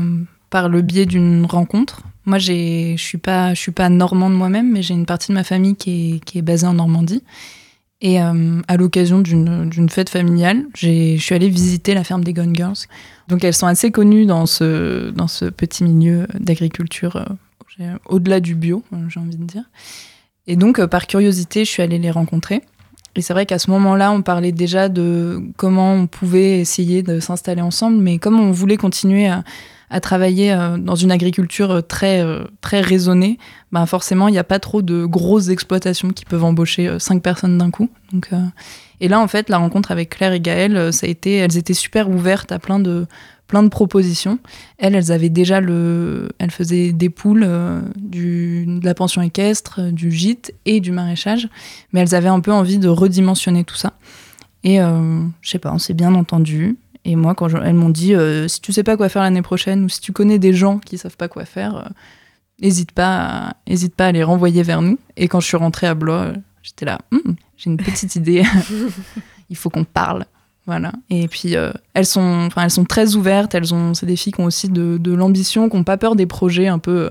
par 0.51 0.69
le 0.69 0.81
biais 0.81 1.07
d'une 1.07 1.45
rencontre. 1.45 2.03
Moi, 2.27 2.39
je 2.39 2.95
suis 2.97 3.19
pas, 3.19 3.55
suis 3.55 3.73
pas 3.73 3.89
normande 3.89 4.35
moi-même, 4.35 4.71
mais 4.73 4.83
j'ai 4.83 4.95
une 4.95 5.07
partie 5.07 5.29
de 5.33 5.35
ma 5.35 5.45
famille 5.45 5.75
qui 5.77 6.21
est, 6.35 6.43
basée 6.43 6.67
en 6.67 6.75
Normandie. 6.75 7.23
Et 8.01 8.23
euh, 8.23 8.61
à 8.69 8.77
l'occasion 8.77 9.21
d'une 9.21 9.89
fête 9.89 10.09
familiale, 10.09 10.67
je 10.75 11.17
suis 11.19 11.35
allée 11.35 11.49
visiter 11.49 11.95
la 11.95 12.05
ferme 12.05 12.23
des 12.23 12.33
Gone 12.33 12.55
Girls. 12.55 12.77
Donc 13.29 13.45
elles 13.45 13.55
sont 13.55 13.67
assez 13.67 13.91
connues 13.91 14.27
dans 14.27 14.47
ce, 14.47 15.11
dans 15.11 15.29
ce 15.29 15.47
petit 15.47 15.85
milieu 15.85 16.27
d'agriculture, 16.39 17.17
euh, 17.81 17.97
au-delà 18.07 18.41
du 18.41 18.55
bio, 18.55 18.85
j'ai 19.09 19.21
envie 19.21 19.37
de 19.37 19.45
dire. 19.45 19.65
Et 20.47 20.57
donc, 20.57 20.85
par 20.87 21.07
curiosité, 21.07 21.65
je 21.65 21.71
suis 21.71 21.83
allée 21.83 21.99
les 21.99 22.11
rencontrer. 22.11 22.63
Et 23.17 23.23
c'est 23.23 23.33
vrai 23.33 23.47
qu'à 23.47 23.59
ce 23.59 23.71
moment-là, 23.71 24.11
on 24.13 24.23
parlait 24.23 24.53
déjà 24.53 24.89
de 24.89 25.41
comment 25.57 25.95
on 25.95 26.07
pouvait 26.07 26.59
essayer 26.61 27.03
de 27.03 27.21
s'installer 27.21 27.63
ensemble, 27.63 27.99
mais 27.99 28.19
comme 28.19 28.41
on 28.41 28.51
voulait 28.51 28.77
continuer 28.77 29.29
à, 29.29 29.43
travailler 30.01 30.53
euh, 30.53 30.77
dans 30.77 30.97
une 30.97 31.13
agriculture 31.13 31.87
très, 31.87 32.21
euh, 32.21 32.43
très 32.61 32.81
raisonnée, 32.81 33.39
ben 33.71 33.87
forcément, 33.87 34.27
il 34.27 34.33
n'y 34.33 34.39
a 34.39 34.45
pas 34.45 34.59
trop 34.59 34.83
de 34.83 35.05
grosses 35.05 35.51
exploitations 35.51 36.11
qui 36.11 36.25
peuvent 36.25 36.43
embaucher 36.43 36.89
euh, 36.89 36.99
cinq 36.99 37.23
personnes 37.23 37.59
d'un 37.59 37.71
coup. 37.71 37.89
Donc, 38.13 38.31
et 39.01 39.07
là, 39.07 39.21
en 39.21 39.29
fait, 39.29 39.49
la 39.49 39.59
rencontre 39.59 39.93
avec 39.93 40.11
Claire 40.11 40.33
et 40.33 40.41
Gaëlle, 40.41 40.93
ça 40.93 41.07
a 41.07 41.11
été, 41.11 41.37
elles 41.37 41.57
étaient 41.57 41.75
super 41.75 42.09
ouvertes 42.11 42.51
à 42.51 42.59
plein 42.59 42.81
de, 42.81 43.07
plein 43.47 43.63
de 43.63 43.69
propositions. 43.69 44.39
Elles, 44.79 45.13
avaient 45.13 45.29
déjà 45.29 45.61
le. 45.61 46.29
Elles 46.39 46.51
faisaient 46.51 46.93
des 46.93 47.11
poules, 47.11 47.45
euh, 47.47 47.81
du, 47.97 48.65
de 48.67 48.85
la 48.85 48.95
pension 48.95 49.23
équestre, 49.23 49.81
du 49.93 50.11
gîte 50.11 50.55
et 50.65 50.81
du 50.81 50.93
maraîchage. 50.93 51.49
Mais 51.93 52.01
elles 52.01 52.15
avaient 52.15 52.29
un 52.29 52.41
peu 52.41 52.53
envie 52.53 52.79
de 52.79 52.89
redimensionner 52.89 53.65
tout 53.65 53.77
ça. 53.77 53.95
Et 54.63 54.81
euh, 54.81 55.23
je 55.43 55.51
sais 55.51 55.59
pas, 55.59 55.73
on 55.73 55.79
s'est 55.79 55.95
bien 55.95 56.15
entendu. 56.15 56.77
Et 57.05 57.17
moi, 57.17 57.35
quand 57.35 57.49
elles 57.49 57.75
m'ont 57.75 57.91
dit 57.91 58.15
euh, 58.15 58.49
si 58.49 58.61
tu 58.61 58.73
sais 58.73 58.83
pas 58.83 58.97
quoi 58.97 59.09
faire 59.09 59.23
l'année 59.23 59.43
prochaine 59.43 59.85
ou 59.85 59.89
si 59.89 60.01
tu 60.01 60.13
connais 60.13 60.39
des 60.39 60.55
gens 60.55 60.79
qui 60.79 60.97
savent 60.97 61.19
pas 61.19 61.29
quoi 61.29 61.45
faire, 61.45 61.91
n'hésite 62.61 62.93
pas, 62.93 63.27
à, 63.27 63.57
hésite 63.67 63.95
pas 63.95 64.07
à 64.07 64.13
les 64.13 64.23
renvoyer 64.23 64.63
vers 64.63 64.81
nous. 64.81 64.99
Et 65.17 65.29
quand 65.29 65.41
je 65.41 65.47
suis 65.47 65.57
rentrée 65.57 65.87
à 65.87 65.95
Blois, 65.95 66.33
j'étais 66.63 66.87
là, 66.87 66.99
hum, 67.13 67.37
j'ai 67.59 67.71
une 67.71 67.77
petite 67.77 68.17
idée. 68.17 68.43
Il 69.51 69.57
faut 69.57 69.69
qu'on 69.69 69.85
parle. 69.85 70.25
Voilà. 70.67 70.93
Et 71.11 71.29
puis 71.29 71.57
euh, 71.57 71.73
elles 71.93 72.07
sont, 72.07 72.49
elles 72.57 72.71
sont 72.71 72.85
très 72.85 73.17
ouvertes. 73.17 73.55
Elles 73.55 73.75
ont, 73.75 73.95
c'est 73.95 74.07
des 74.07 74.17
filles 74.17 74.33
qui 74.33 74.41
ont 74.41 74.47
aussi 74.47 74.69
de, 74.69 74.97
de 74.99 75.13
l'ambition, 75.13 75.69
qui 75.69 75.77
n'ont 75.77 75.85
pas 75.85 75.99
peur 75.99 76.17
des 76.17 76.27
projets 76.27 76.69
un 76.69 76.79
peu, 76.79 77.11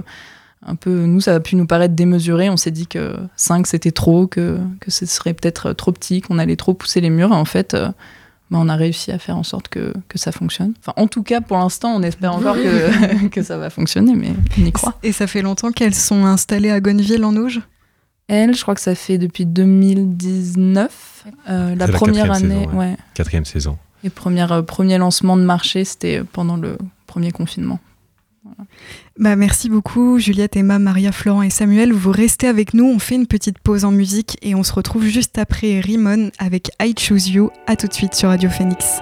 un 0.66 0.76
peu. 0.76 1.06
Nous, 1.06 1.22
ça 1.22 1.36
a 1.36 1.40
pu 1.40 1.56
nous 1.56 1.68
paraître 1.68 1.94
démesuré. 1.94 2.50
On 2.50 2.58
s'est 2.58 2.72
dit 2.72 2.88
que 2.88 3.16
5 3.36 3.68
c'était 3.68 3.92
trop, 3.92 4.26
que, 4.28 4.58
que 4.80 4.90
ce 4.90 5.06
serait 5.06 5.34
peut-être 5.34 5.74
trop 5.74 5.92
petit, 5.92 6.22
qu'on 6.22 6.40
allait 6.40 6.56
trop 6.56 6.74
pousser 6.74 7.00
les 7.00 7.12
murs. 7.12 7.32
Et 7.32 7.36
en 7.36 7.46
fait, 7.46 7.76
euh, 7.76 7.90
bah, 8.50 8.58
on 8.60 8.70
a 8.70 8.76
réussi 8.76 9.12
à 9.12 9.20
faire 9.20 9.38
en 9.38 9.44
sorte 9.44 9.68
que, 9.68 9.94
que 10.08 10.18
ça 10.18 10.32
fonctionne. 10.32 10.74
Enfin, 10.80 10.94
en 10.96 11.08
tout 11.08 11.22
cas, 11.22 11.42
pour 11.42 11.58
l'instant, 11.58 11.96
on 11.96 12.02
espère 12.02 12.34
encore 12.34 12.56
que, 12.56 13.28
que 13.30 13.44
ça 13.44 13.58
va 13.60 13.70
fonctionner, 13.70 14.16
mais 14.16 14.32
on 14.60 14.66
y 14.66 14.72
croit. 14.72 14.96
Et 15.04 15.12
ça 15.12 15.28
fait 15.28 15.44
longtemps 15.44 15.72
qu'elles 15.72 15.96
sont 15.96 16.26
installées 16.26 16.72
à 16.72 16.80
Gonneville 16.80 17.24
en 17.24 17.36
Auge? 17.36 17.62
Elle, 18.28 18.56
je 18.56 18.62
crois 18.62 18.76
que 18.76 18.82
ça 18.82 18.96
fait 18.96 19.18
depuis 19.18 19.46
2019. 19.46 21.26
Euh, 21.50 21.76
la 21.76 21.88
première 21.88 22.32
année, 22.32 22.66
saison, 22.66 22.70
ouais. 22.72 22.76
ouais. 22.78 22.98
Quatrième 23.14 23.46
saison. 23.46 23.78
Et 24.04 24.10
premier, 24.10 24.52
euh, 24.52 24.62
premier 24.62 24.98
lancement 24.98 25.38
de 25.38 25.44
marché, 25.44 25.86
c'était 25.86 26.24
pendant 26.24 26.58
le 26.58 26.78
premier 27.08 27.32
confinement. 27.32 27.80
Bah, 29.18 29.36
merci 29.36 29.70
beaucoup 29.70 30.20
Juliette, 30.20 30.58
Emma, 30.58 30.80
Maria, 30.80 31.12
Florent 31.12 31.44
et 31.44 31.50
Samuel. 31.50 31.94
Vous 31.94 32.12
restez 32.12 32.48
avec 32.48 32.74
nous, 32.74 32.86
on 32.86 33.00
fait 33.00 33.16
une 33.16 33.28
petite 33.28 33.60
pause 33.60 33.86
en 33.86 33.92
musique 33.92 34.38
et 34.42 34.56
on 34.56 34.64
se 34.64 34.74
retrouve 34.74 35.06
juste 35.06 35.38
après 35.38 35.80
Rimon 35.80 36.32
avec 36.40 36.72
I 36.82 36.94
Choose 36.98 37.30
You. 37.30 37.52
À 37.68 37.76
tout 37.76 37.88
de 37.88 37.94
suite 37.94 38.16
sur 38.16 38.30
Radio 38.30 38.50
Phoenix. 38.50 39.00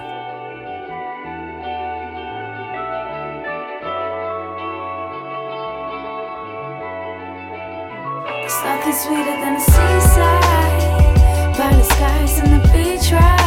It's 8.54 8.62
nothing 8.64 8.92
sweeter 8.92 9.40
than 9.40 9.54
the 9.54 9.60
seaside. 9.60 11.56
Violet 11.56 11.86
skies 11.86 12.38
and 12.40 12.62
the 12.62 12.68
beach 12.68 13.10
ride. 13.10 13.41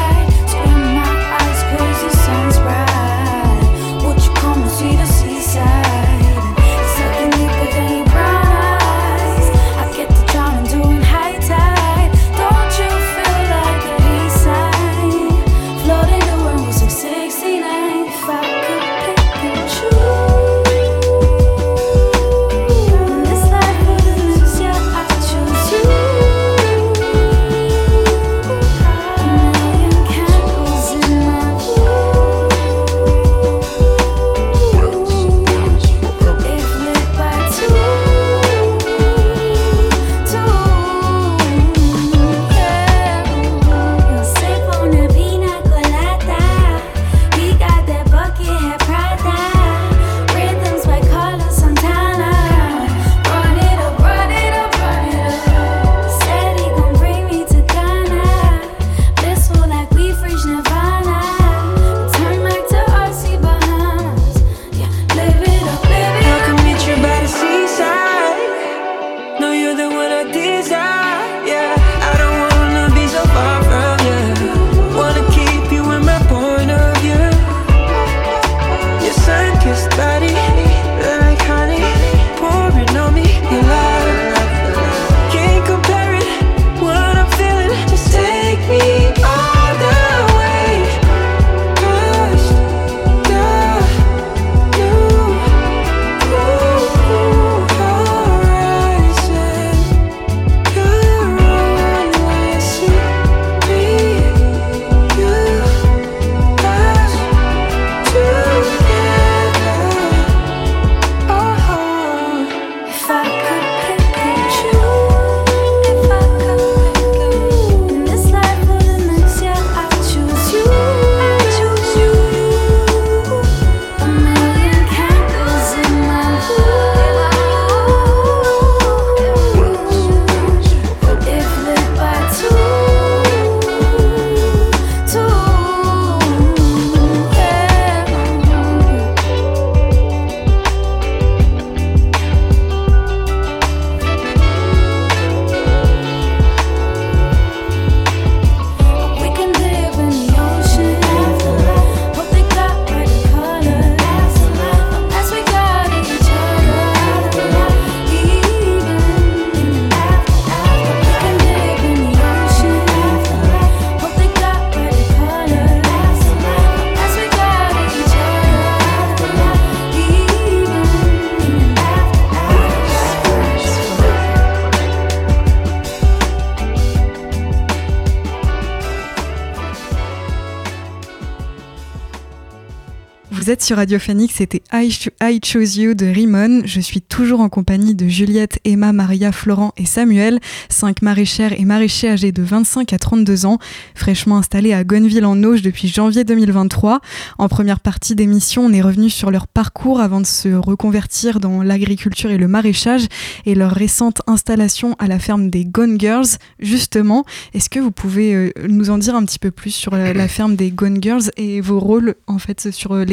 Sur 183.66 183.78
Radio 183.78 183.98
Phoenix, 183.98 184.36
c'était 184.36 184.62
I, 184.72 184.92
Cho- 184.92 185.10
Chose 185.44 185.78
You 185.78 185.96
de 185.96 186.06
Rimon. 186.06 186.62
Je 186.66 186.80
suis 186.80 187.02
toujours 187.02 187.40
en 187.40 187.50
compagnie 187.50 187.96
de 187.96 188.08
Juliette, 188.08 188.60
Emma, 188.64 188.94
Maria, 188.94 189.32
Florent 189.32 189.74
et 189.76 189.86
Samuel, 189.86 190.40
cinq 190.70 191.02
maraîchères 191.02 191.60
et 191.60 191.66
maraîchers 191.66 192.10
âgés 192.10 192.32
de 192.32 192.44
25 192.44 192.94
à 192.94 193.00
32 193.00 193.48
ans, 193.48 193.58
fraîchement 193.96 194.38
installés 194.38 194.72
à 194.72 194.84
Gonneville 194.84 195.26
en 195.26 195.42
Auge 195.42 195.64
depuis 195.64 195.88
janvier 195.88 196.24
2023. 196.24 197.00
En 197.40 197.50
première 197.50 197.80
partie 197.80 198.14
d'émission, 198.14 198.66
on 198.66 198.72
est 198.72 198.84
revenu 198.84 199.10
sur 199.10 199.32
leur 199.32 199.48
parcours 199.48 200.00
avant 200.00 200.22
de 200.22 200.28
se 200.28 200.50
reconvertir 200.50 201.40
dans 201.40 201.64
l'agriculture 201.64 202.30
et 202.30 202.38
le 202.38 202.48
maraîchage 202.48 203.08
et 203.48 203.56
leur 203.56 203.72
récente 203.72 204.22
installation 204.28 204.96
à 205.00 205.08
la 205.08 205.18
ferme 205.18 205.50
des 205.50 205.66
Gone 205.66 206.00
Girls. 206.00 206.38
Justement, 206.60 207.26
est-ce 207.56 207.72
que 207.72 207.80
vous 207.80 207.92
pouvez 207.92 208.36
euh, 208.36 208.52
nous 208.70 208.92
en 208.92 209.00
dire 209.00 209.16
un 209.16 209.26
petit 209.26 209.40
peu 209.40 209.50
plus 209.50 209.72
sur 209.72 209.96
la, 209.96 210.28
ferme 210.28 210.56
des 210.56 210.70
Gone 210.70 211.02
Girls 211.02 211.32
et 211.38 211.62
vos 211.62 211.80
rôles 211.80 212.14
en 212.28 212.38
fait 212.38 212.70
sur 212.70 212.92
euh, 212.92 213.06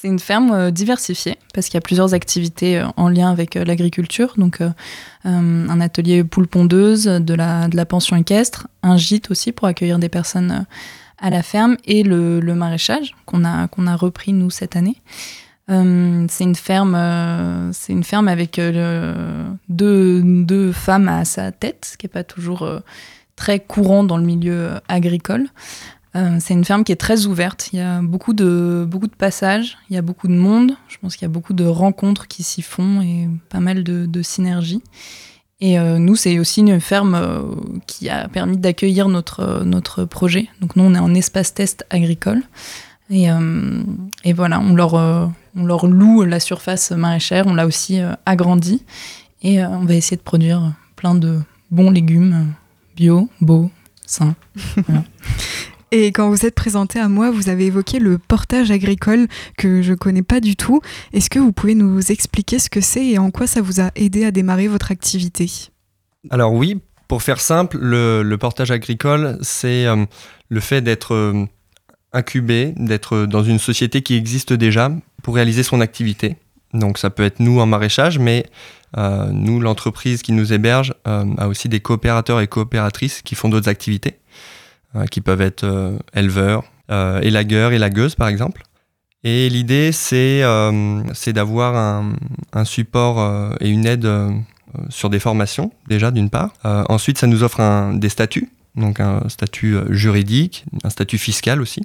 C'est 0.00 0.06
une 0.06 0.20
ferme 0.20 0.52
euh, 0.52 0.70
diversifiée 0.70 1.38
parce 1.52 1.66
qu'il 1.66 1.74
y 1.74 1.78
a 1.78 1.80
plusieurs 1.80 2.14
activités 2.14 2.78
euh, 2.78 2.86
en 2.96 3.08
lien 3.08 3.32
avec 3.32 3.56
euh, 3.56 3.64
l'agriculture. 3.64 4.34
Donc, 4.36 4.60
un 5.24 5.80
atelier 5.80 6.22
poule 6.22 6.46
pondeuse, 6.46 7.04
de 7.04 7.34
la, 7.34 7.86
pension 7.86 8.16
équestre, 8.16 8.68
un 8.84 8.96
gîte 8.96 9.32
aussi 9.32 9.50
pour 9.50 9.66
accueillir 9.66 9.98
des 9.98 10.08
personnes 10.08 10.66
à 11.18 11.30
la 11.30 11.42
ferme 11.42 11.76
et 11.84 12.04
le, 12.04 12.40
maraîchage 12.54 13.16
qu'on 13.26 13.44
a, 13.44 13.96
repris 13.96 14.32
nous 14.32 14.50
cette 14.50 14.76
année. 14.76 15.02
C'est 15.68 16.44
une 16.44 16.54
ferme, 16.54 16.94
avec 16.94 18.60
deux, 19.68 20.22
deux 20.22 20.72
femmes 20.72 21.08
à 21.08 21.24
sa 21.24 21.52
tête, 21.52 21.88
ce 21.90 21.96
qui 21.98 22.06
n'est 22.06 22.12
pas 22.12 22.24
toujours 22.24 22.66
très 23.36 23.60
courant 23.60 24.04
dans 24.04 24.16
le 24.16 24.24
milieu 24.24 24.70
agricole. 24.88 25.48
Euh, 26.16 26.38
c'est 26.40 26.54
une 26.54 26.64
ferme 26.64 26.84
qui 26.84 26.92
est 26.92 26.96
très 26.96 27.26
ouverte. 27.26 27.70
Il 27.72 27.78
y 27.78 27.82
a 27.82 28.00
beaucoup 28.00 28.32
de, 28.32 28.86
beaucoup 28.88 29.06
de 29.06 29.14
passages, 29.14 29.78
il 29.90 29.94
y 29.94 29.98
a 29.98 30.02
beaucoup 30.02 30.28
de 30.28 30.34
monde. 30.34 30.72
Je 30.88 30.96
pense 30.98 31.16
qu'il 31.16 31.22
y 31.22 31.30
a 31.30 31.32
beaucoup 31.32 31.52
de 31.52 31.66
rencontres 31.66 32.26
qui 32.26 32.42
s'y 32.42 32.62
font 32.62 33.00
et 33.02 33.28
pas 33.48 33.60
mal 33.60 33.84
de, 33.84 34.06
de 34.06 34.22
synergies. 34.22 34.82
Et 35.60 35.78
euh, 35.78 35.98
nous, 35.98 36.16
c'est 36.16 36.38
aussi 36.38 36.60
une 36.60 36.80
ferme 36.80 37.14
euh, 37.14 37.42
qui 37.86 38.08
a 38.08 38.28
permis 38.28 38.56
d'accueillir 38.56 39.08
notre, 39.08 39.64
notre 39.64 40.04
projet. 40.04 40.48
Donc 40.60 40.76
nous, 40.76 40.84
on 40.84 40.94
est 40.94 41.00
en 41.00 41.14
espace 41.14 41.52
test 41.52 41.84
agricole. 41.90 42.42
Et, 43.10 43.28
et 44.24 44.32
voilà, 44.34 44.60
on 44.60 44.74
leur, 44.74 44.92
on 44.92 45.64
leur 45.64 45.86
loue 45.86 46.24
la 46.24 46.40
surface 46.40 46.90
maraîchère, 46.90 47.46
on 47.46 47.54
l'a 47.54 47.66
aussi 47.66 48.00
agrandie. 48.26 48.82
Et 49.40 49.64
on 49.64 49.86
va 49.86 49.94
essayer 49.94 50.18
de 50.18 50.22
produire 50.22 50.74
plein 50.94 51.14
de 51.14 51.38
bons 51.70 51.90
légumes 51.90 52.52
bio, 52.96 53.30
beaux, 53.40 53.70
sains. 54.04 54.34
Et 55.90 56.08
quand 56.08 56.28
vous 56.28 56.44
êtes 56.44 56.54
présenté 56.54 56.98
à 56.98 57.08
moi, 57.08 57.30
vous 57.30 57.48
avez 57.48 57.66
évoqué 57.66 57.98
le 57.98 58.18
portage 58.18 58.70
agricole 58.70 59.26
que 59.56 59.80
je 59.80 59.94
connais 59.94 60.22
pas 60.22 60.40
du 60.40 60.54
tout. 60.54 60.80
Est-ce 61.14 61.30
que 61.30 61.38
vous 61.38 61.52
pouvez 61.52 61.74
nous 61.74 62.12
expliquer 62.12 62.58
ce 62.58 62.68
que 62.68 62.80
c'est 62.80 63.06
et 63.06 63.18
en 63.18 63.30
quoi 63.30 63.46
ça 63.46 63.62
vous 63.62 63.80
a 63.80 63.90
aidé 63.96 64.24
à 64.24 64.30
démarrer 64.30 64.68
votre 64.68 64.90
activité? 64.92 65.50
Alors 66.30 66.52
oui, 66.52 66.80
pour 67.08 67.22
faire 67.22 67.40
simple, 67.40 67.78
le, 67.80 68.36
portage 68.36 68.70
agricole, 68.70 69.38
c'est 69.40 69.86
euh, 69.86 70.04
le 70.50 70.60
fait 70.60 70.82
d'être 70.82 71.14
euh, 71.14 71.46
incubé, 72.12 72.74
d'être 72.76 73.24
dans 73.24 73.42
une 73.42 73.58
société 73.58 74.02
qui 74.02 74.14
existe 74.14 74.52
déjà 74.52 74.92
pour 75.22 75.36
réaliser 75.36 75.62
son 75.62 75.80
activité. 75.80 76.36
Donc 76.74 76.98
ça 76.98 77.08
peut 77.08 77.22
être 77.22 77.40
nous 77.40 77.60
en 77.60 77.66
maraîchage, 77.66 78.18
mais 78.18 78.44
euh, 78.98 79.30
nous, 79.32 79.58
l'entreprise 79.58 80.20
qui 80.20 80.32
nous 80.32 80.52
héberge, 80.52 80.94
a 81.06 81.48
aussi 81.48 81.70
des 81.70 81.80
coopérateurs 81.80 82.40
et 82.40 82.46
coopératrices 82.46 83.22
qui 83.22 83.34
font 83.34 83.48
d'autres 83.48 83.70
activités, 83.70 84.18
qui 85.06 85.20
peuvent 85.20 85.40
être 85.40 85.64
euh, 85.64 85.98
éleveurs, 86.14 86.64
euh, 86.90 87.20
élagueurs, 87.20 87.72
élagueuses 87.72 88.14
par 88.14 88.28
exemple. 88.28 88.62
Et 89.24 89.48
l'idée, 89.48 89.90
c'est 89.92 90.42
euh, 90.42 91.02
d'avoir 91.28 91.76
un, 91.76 92.14
un 92.52 92.64
support 92.64 93.20
euh, 93.20 93.54
et 93.60 93.68
une 93.68 93.84
aide 93.84 94.04
euh, 94.04 94.30
sur 94.90 95.10
des 95.10 95.18
formations, 95.18 95.72
déjà 95.88 96.10
d'une 96.10 96.30
part. 96.30 96.52
Euh, 96.64 96.84
ensuite, 96.88 97.18
ça 97.18 97.26
nous 97.26 97.42
offre 97.42 97.60
un, 97.60 97.94
des 97.94 98.08
statuts, 98.08 98.48
donc 98.76 99.00
un 99.00 99.28
statut 99.28 99.74
euh, 99.74 99.92
juridique, 99.92 100.64
un 100.84 100.90
statut 100.90 101.18
fiscal 101.18 101.60
aussi. 101.60 101.82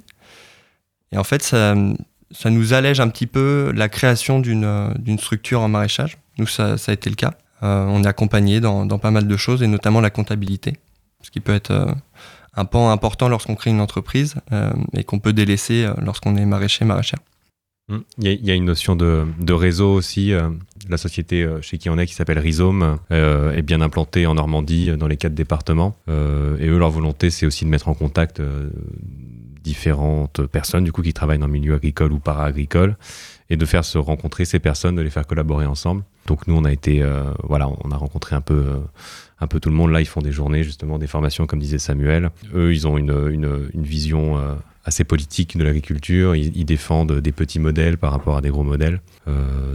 Et 1.10 1.18
en 1.18 1.24
fait, 1.24 1.42
ça, 1.42 1.74
ça 2.30 2.50
nous 2.50 2.72
allège 2.72 3.00
un 3.00 3.08
petit 3.08 3.26
peu 3.26 3.72
la 3.74 3.88
création 3.88 4.38
d'une 4.40 4.64
euh, 4.64 5.16
structure 5.18 5.60
en 5.60 5.68
maraîchage. 5.68 6.18
Nous, 6.38 6.46
ça, 6.46 6.76
a 6.86 6.92
été 6.92 7.10
le 7.10 7.16
cas. 7.16 7.34
Euh, 7.62 7.86
on 7.88 8.04
est 8.04 8.06
accompagné 8.06 8.60
dans, 8.60 8.86
dans 8.86 8.98
pas 8.98 9.10
mal 9.10 9.26
de 9.26 9.36
choses, 9.36 9.62
et 9.62 9.66
notamment 9.66 10.00
la 10.00 10.10
comptabilité, 10.10 10.74
ce 11.22 11.30
qui 11.30 11.40
peut 11.40 11.54
être 11.54 11.70
euh, 11.70 11.92
un 12.56 12.64
pan 12.64 12.90
important 12.90 13.28
lorsqu'on 13.28 13.54
crée 13.54 13.70
une 13.70 13.80
entreprise 13.80 14.36
euh, 14.52 14.72
et 14.92 15.04
qu'on 15.04 15.18
peut 15.18 15.32
délaisser 15.32 15.84
euh, 15.84 15.94
lorsqu'on 16.02 16.36
est 16.36 16.46
maraîcher, 16.46 16.84
maraîchère. 16.84 17.20
Mm. 17.88 17.98
Il 18.18 18.46
y, 18.46 18.50
a- 18.50 18.54
une 18.54 18.64
notion 18.64 18.96
de, 18.96 19.52
réseau 19.52 19.92
aussi. 19.92 20.32
euh, 20.32 20.48
La 20.88 20.96
société 20.96 21.46
chez 21.60 21.78
qui 21.78 21.90
on 21.90 21.98
est, 21.98 22.06
qui 22.06 22.14
s'appelle 22.14 22.38
Rhizome, 22.38 22.98
est 23.10 23.62
bien 23.62 23.80
implantée 23.80 24.26
en 24.26 24.34
Normandie, 24.34 24.96
dans 24.96 25.06
les 25.06 25.16
quatre 25.16 25.34
départements. 25.34 25.96
Et 26.08 26.66
eux, 26.66 26.78
leur 26.78 26.90
volonté, 26.90 27.30
c'est 27.30 27.46
aussi 27.46 27.64
de 27.64 27.70
mettre 27.70 27.88
en 27.88 27.94
contact 27.94 28.40
différentes 29.62 30.46
personnes, 30.46 30.84
du 30.84 30.92
coup, 30.92 31.02
qui 31.02 31.12
travaillent 31.14 31.38
dans 31.38 31.46
le 31.46 31.52
milieu 31.52 31.74
agricole 31.74 32.12
ou 32.12 32.18
para-agricole, 32.18 32.96
et 33.50 33.56
de 33.56 33.66
faire 33.66 33.84
se 33.84 33.98
rencontrer 33.98 34.44
ces 34.44 34.58
personnes, 34.58 34.96
de 34.96 35.02
les 35.02 35.10
faire 35.10 35.26
collaborer 35.26 35.66
ensemble. 35.66 36.02
Donc 36.26 36.46
nous, 36.46 36.56
on 36.56 36.64
a 36.64 36.72
été, 36.72 37.02
euh, 37.02 37.24
voilà, 37.42 37.68
on 37.68 37.90
a 37.90 37.96
rencontré 37.96 38.34
un 38.34 38.40
peu, 38.40 38.54
euh, 38.54 38.78
un 39.40 39.46
peu 39.46 39.60
tout 39.60 39.68
le 39.68 39.74
monde. 39.74 39.90
Là, 39.90 40.00
ils 40.00 40.06
font 40.06 40.22
des 40.22 40.32
journées, 40.32 40.62
justement, 40.62 40.98
des 40.98 41.06
formations, 41.06 41.46
comme 41.46 41.58
disait 41.58 41.78
Samuel. 41.78 42.30
Eux, 42.54 42.72
ils 42.72 42.88
ont 42.88 42.96
une, 42.96 43.28
une, 43.30 43.68
une 43.74 43.82
vision 43.82 44.38
euh, 44.38 44.54
assez 44.84 45.04
politique 45.04 45.56
de 45.58 45.64
l'agriculture. 45.64 46.34
Ils, 46.34 46.64
défendent 46.64 47.20
des 47.20 47.32
petits 47.32 47.58
modèles 47.58 47.98
par 47.98 48.12
rapport 48.12 48.36
à 48.36 48.40
des 48.40 48.50
gros 48.50 48.64
modèles. 48.64 49.00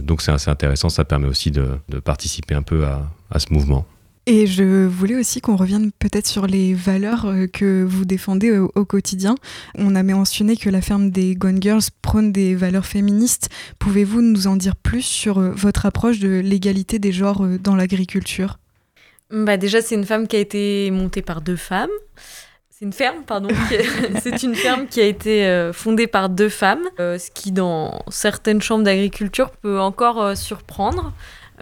Donc 0.02 0.22
c'est 0.22 0.30
assez 0.30 0.50
intéressant. 0.50 0.88
Ça 0.88 1.04
permet 1.04 1.26
aussi 1.26 1.50
de, 1.50 1.66
de 1.88 1.98
participer 1.98 2.54
un 2.54 2.62
peu 2.62 2.86
à, 2.86 3.10
à 3.30 3.40
ce 3.40 3.52
mouvement. 3.52 3.86
Et 4.32 4.46
je 4.46 4.86
voulais 4.86 5.16
aussi 5.16 5.40
qu'on 5.40 5.56
revienne 5.56 5.90
peut-être 5.90 6.28
sur 6.28 6.46
les 6.46 6.72
valeurs 6.72 7.26
euh, 7.26 7.48
que 7.48 7.82
vous 7.82 8.04
défendez 8.04 8.56
au, 8.56 8.70
au 8.76 8.84
quotidien. 8.84 9.34
On 9.74 9.96
a 9.96 10.04
mentionné 10.04 10.56
que 10.56 10.70
la 10.70 10.80
ferme 10.80 11.10
des 11.10 11.34
Gone 11.34 11.60
Girls 11.60 11.82
prône 12.00 12.30
des 12.30 12.54
valeurs 12.54 12.86
féministes. 12.86 13.48
Pouvez-vous 13.80 14.22
nous 14.22 14.46
en 14.46 14.54
dire 14.54 14.76
plus 14.76 15.02
sur 15.02 15.38
euh, 15.38 15.50
votre 15.50 15.84
approche 15.84 16.20
de 16.20 16.38
l'égalité 16.38 17.00
des 17.00 17.10
genres 17.10 17.44
euh, 17.44 17.58
dans 17.58 17.74
l'agriculture? 17.74 18.60
Bah 19.32 19.56
déjà, 19.56 19.82
c'est 19.82 19.96
une 19.96 20.06
femme 20.06 20.28
qui 20.28 20.36
a 20.36 20.38
été 20.38 20.92
montée 20.92 21.22
par 21.22 21.40
deux 21.40 21.56
femmes. 21.56 21.90
C'est 22.80 22.86
une 22.86 22.94
ferme, 22.94 23.24
pardon. 23.26 23.50
c'est 24.22 24.42
une 24.42 24.54
ferme 24.54 24.86
qui 24.86 25.02
a 25.02 25.04
été 25.04 25.44
euh, 25.46 25.70
fondée 25.74 26.06
par 26.06 26.30
deux 26.30 26.48
femmes, 26.48 26.88
euh, 26.98 27.18
ce 27.18 27.30
qui, 27.30 27.52
dans 27.52 28.02
certaines 28.08 28.62
chambres 28.62 28.84
d'agriculture, 28.84 29.50
peut 29.50 29.78
encore 29.78 30.22
euh, 30.22 30.34
surprendre. 30.34 31.12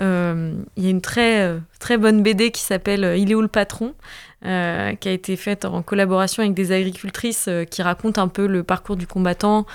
Euh, 0.00 0.54
Il 0.76 0.84
y 0.84 0.86
a 0.86 0.90
une 0.90 1.00
très, 1.00 1.58
très 1.80 1.96
bonne 1.96 2.22
BD 2.22 2.50
qui 2.50 2.62
s'appelle 2.62 3.04
euh, 3.04 3.16
Il 3.16 3.30
est 3.30 3.34
où 3.34 3.42
le 3.42 3.48
patron 3.48 3.94
euh, 4.46 4.94
qui 4.94 5.08
a 5.08 5.12
été 5.12 5.34
faite 5.36 5.64
en 5.64 5.82
collaboration 5.82 6.42
avec 6.42 6.54
des 6.54 6.70
agricultrices 6.70 7.48
qui 7.70 7.82
racontent 7.82 8.22
un 8.22 8.28
peu 8.28 8.46
le 8.46 8.62
parcours 8.62 8.96
du 8.96 9.06
combattant 9.06 9.66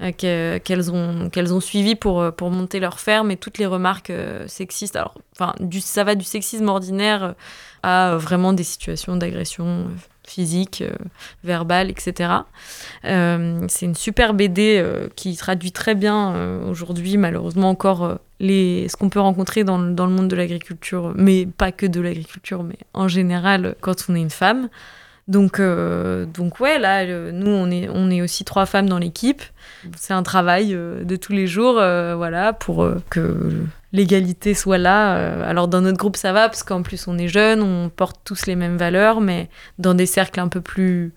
que- 0.00 0.58
qu'elles 0.58 0.92
ont, 0.92 1.28
qu'elles 1.30 1.52
ont 1.52 1.60
suivi 1.60 1.96
pour, 1.96 2.32
pour 2.32 2.50
monter 2.50 2.78
leur 2.78 3.00
ferme 3.00 3.32
et 3.32 3.36
toutes 3.36 3.58
les 3.58 3.66
remarques 3.66 4.12
sexistes. 4.46 4.94
Alors, 4.96 5.18
ça 5.80 6.04
va 6.04 6.14
du 6.14 6.24
sexisme 6.24 6.68
ordinaire 6.68 7.34
à 7.82 8.14
vraiment 8.16 8.52
des 8.52 8.62
situations 8.62 9.16
d'agression 9.16 9.88
physique, 10.24 10.84
verbale, 11.42 11.90
etc. 11.90 12.32
C'est 13.02 13.86
une 13.86 13.96
super 13.96 14.34
BD 14.34 14.84
qui 15.16 15.36
traduit 15.36 15.72
très 15.72 15.96
bien 15.96 16.60
aujourd'hui, 16.68 17.16
malheureusement 17.16 17.70
encore, 17.70 18.18
les, 18.42 18.86
ce 18.90 18.96
qu'on 18.96 19.08
peut 19.08 19.20
rencontrer 19.20 19.64
dans, 19.64 19.78
dans 19.78 20.04
le 20.04 20.12
monde 20.12 20.28
de 20.28 20.36
l'agriculture, 20.36 21.14
mais 21.16 21.46
pas 21.46 21.72
que 21.72 21.86
de 21.86 22.00
l'agriculture, 22.02 22.62
mais 22.62 22.76
en 22.92 23.08
général 23.08 23.76
quand 23.80 23.96
on 24.10 24.14
est 24.14 24.20
une 24.20 24.28
femme. 24.28 24.68
Donc, 25.28 25.60
euh, 25.60 26.26
donc 26.26 26.58
ouais, 26.58 26.80
là, 26.80 27.04
euh, 27.04 27.30
nous, 27.30 27.50
on 27.50 27.70
est, 27.70 27.88
on 27.88 28.10
est 28.10 28.20
aussi 28.20 28.44
trois 28.44 28.66
femmes 28.66 28.88
dans 28.88 28.98
l'équipe. 28.98 29.42
C'est 29.96 30.12
un 30.12 30.24
travail 30.24 30.74
euh, 30.74 31.04
de 31.04 31.16
tous 31.16 31.32
les 31.32 31.46
jours, 31.46 31.74
voilà, 31.74 32.52
pour 32.52 32.88
que 33.08 33.52
l'égalité 33.92 34.52
soit 34.52 34.78
là. 34.78 35.44
Alors, 35.44 35.68
dans 35.68 35.80
notre 35.80 35.96
groupe, 35.96 36.16
ça 36.16 36.32
va, 36.32 36.48
parce 36.48 36.64
qu'en 36.64 36.82
plus, 36.82 37.06
on 37.06 37.16
est 37.18 37.28
jeunes, 37.28 37.62
on 37.62 37.88
porte 37.88 38.20
tous 38.24 38.46
les 38.46 38.56
mêmes 38.56 38.76
valeurs, 38.76 39.20
mais 39.20 39.48
dans 39.78 39.94
des 39.94 40.06
cercles 40.06 40.40
un 40.40 40.48
peu 40.48 40.60
plus... 40.60 41.14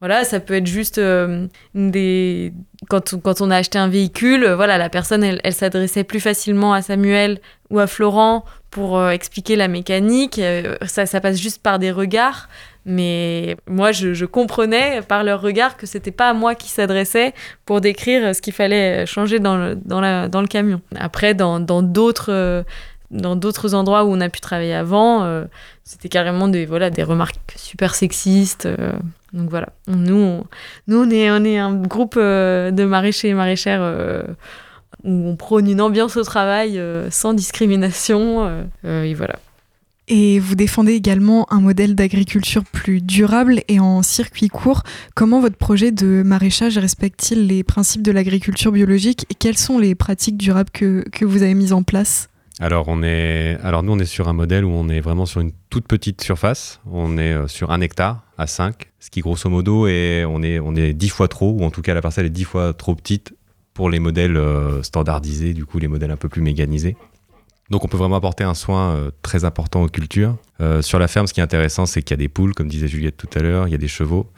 Voilà, 0.00 0.24
ça 0.24 0.40
peut 0.40 0.54
être 0.54 0.66
juste 0.66 0.98
euh, 0.98 1.46
des... 1.74 2.52
Quand, 2.90 3.14
on- 3.14 3.18
quand 3.18 3.40
on 3.40 3.50
a 3.50 3.56
acheté 3.56 3.78
un 3.78 3.88
véhicule, 3.88 4.44
euh, 4.44 4.54
voilà, 4.54 4.76
la 4.76 4.90
personne, 4.90 5.24
elle, 5.24 5.40
elle 5.42 5.54
s'adressait 5.54 6.04
plus 6.04 6.20
facilement 6.20 6.74
à 6.74 6.82
Samuel 6.82 7.40
ou 7.70 7.78
à 7.78 7.86
Florent 7.86 8.44
pour 8.70 8.98
euh, 8.98 9.10
expliquer 9.10 9.56
la 9.56 9.68
mécanique. 9.68 10.38
Ça, 10.86 11.06
ça 11.06 11.20
passe 11.22 11.40
juste 11.40 11.62
par 11.62 11.78
des 11.78 11.90
regards. 11.90 12.48
Mais 12.84 13.56
moi, 13.66 13.90
je, 13.90 14.12
je 14.14 14.26
comprenais 14.26 15.00
par 15.02 15.24
leur 15.24 15.40
regard 15.40 15.76
que 15.76 15.86
c'était 15.86 16.12
pas 16.12 16.28
à 16.28 16.34
moi 16.34 16.54
qui 16.54 16.68
s'adressait 16.68 17.32
pour 17.64 17.80
décrire 17.80 18.32
ce 18.34 18.40
qu'il 18.42 18.52
fallait 18.52 19.06
changer 19.06 19.40
dans 19.40 19.56
le, 19.56 19.74
dans 19.76 20.00
la, 20.00 20.28
dans 20.28 20.40
le 20.42 20.46
camion. 20.46 20.80
Après, 20.94 21.34
dans 21.34 21.58
d'autres 21.58 22.64
dans 23.10 23.36
d'autres 23.36 23.74
endroits 23.74 24.04
où 24.04 24.08
on 24.08 24.20
a 24.20 24.28
pu 24.28 24.40
travailler 24.40 24.74
avant, 24.74 25.24
euh, 25.24 25.44
c'était 25.84 26.08
carrément 26.08 26.48
des 26.48 26.66
voilà 26.66 26.90
des 26.90 27.02
remarques 27.02 27.36
super 27.56 27.94
sexistes. 27.94 28.66
euh, 28.66 28.92
donc 29.32 29.50
voilà, 29.50 29.68
nous 29.86 30.16
on, 30.16 30.44
nous 30.86 30.98
on 30.98 31.10
est 31.10 31.58
un 31.58 31.74
groupe 31.74 32.14
euh, 32.16 32.70
de 32.70 32.84
maraîchers 32.84 33.28
et 33.28 33.34
maraîchères 33.34 34.24
où 35.04 35.28
on 35.28 35.36
prône 35.36 35.68
une 35.68 35.80
ambiance 35.80 36.16
au 36.16 36.22
travail 36.22 36.80
sans 37.10 37.34
discrimination. 37.34 38.66
et 38.84 39.14
voilà. 39.14 39.36
Et 40.08 40.38
vous 40.38 40.54
défendez 40.54 40.92
également 40.92 41.52
un 41.52 41.60
modèle 41.60 41.96
d'agriculture 41.96 42.62
plus 42.64 43.00
durable 43.00 43.62
et 43.66 43.80
en 43.80 44.02
circuit 44.02 44.48
court. 44.48 44.84
Comment 45.16 45.40
votre 45.40 45.56
projet 45.56 45.90
de 45.90 46.22
maraîchage 46.24 46.78
respecte-t-il 46.78 47.48
les 47.48 47.64
principes 47.64 48.02
de 48.02 48.12
l'agriculture 48.12 48.70
biologique 48.70 49.26
et 49.30 49.34
quelles 49.34 49.58
sont 49.58 49.78
les 49.80 49.96
pratiques 49.96 50.36
durables 50.36 50.70
que, 50.70 51.04
que 51.10 51.24
vous 51.24 51.42
avez 51.42 51.54
mises 51.54 51.72
en 51.72 51.82
place? 51.82 52.28
Alors, 52.58 52.88
on 52.88 53.02
est, 53.02 53.58
alors 53.62 53.82
nous, 53.82 53.92
on 53.92 53.98
est 53.98 54.06
sur 54.06 54.28
un 54.28 54.32
modèle 54.32 54.64
où 54.64 54.70
on 54.70 54.88
est 54.88 55.00
vraiment 55.00 55.26
sur 55.26 55.42
une 55.42 55.52
toute 55.68 55.86
petite 55.86 56.22
surface. 56.22 56.80
On 56.90 57.18
est 57.18 57.32
euh, 57.32 57.48
sur 57.48 57.70
un 57.70 57.82
hectare 57.82 58.22
à 58.38 58.46
5, 58.46 58.92
ce 58.98 59.10
qui 59.10 59.20
grosso 59.20 59.48
modo 59.50 59.86
est, 59.86 60.24
on 60.24 60.42
est, 60.42 60.58
on 60.58 60.74
est 60.74 60.94
10 60.94 61.08
fois 61.10 61.28
trop, 61.28 61.52
ou 61.52 61.64
en 61.64 61.70
tout 61.70 61.82
cas 61.82 61.92
la 61.92 62.00
parcelle 62.00 62.26
est 62.26 62.30
10 62.30 62.44
fois 62.44 62.72
trop 62.72 62.94
petite 62.94 63.34
pour 63.74 63.90
les 63.90 63.98
modèles 63.98 64.38
euh, 64.38 64.82
standardisés, 64.82 65.52
du 65.52 65.66
coup 65.66 65.78
les 65.78 65.88
modèles 65.88 66.10
un 66.10 66.16
peu 66.16 66.30
plus 66.30 66.40
mécanisés. 66.40 66.96
Donc 67.68 67.84
on 67.84 67.88
peut 67.88 67.96
vraiment 67.98 68.16
apporter 68.16 68.44
un 68.44 68.54
soin 68.54 68.94
euh, 68.94 69.10
très 69.22 69.44
important 69.44 69.82
aux 69.82 69.88
cultures. 69.88 70.36
Sur 70.80 70.98
la 70.98 71.08
ferme, 71.08 71.26
ce 71.26 71.34
qui 71.34 71.40
est 71.40 71.42
intéressant, 71.42 71.84
c'est 71.84 72.00
qu'il 72.00 72.12
y 72.12 72.18
a 72.18 72.22
des 72.22 72.30
poules, 72.30 72.54
comme 72.54 72.68
disait 72.68 72.88
Juliette 72.88 73.18
tout 73.18 73.28
à 73.34 73.42
l'heure, 73.42 73.68
il 73.68 73.72
y 73.72 73.74
a 73.74 73.78
des 73.78 73.88
chevaux. 73.88 74.30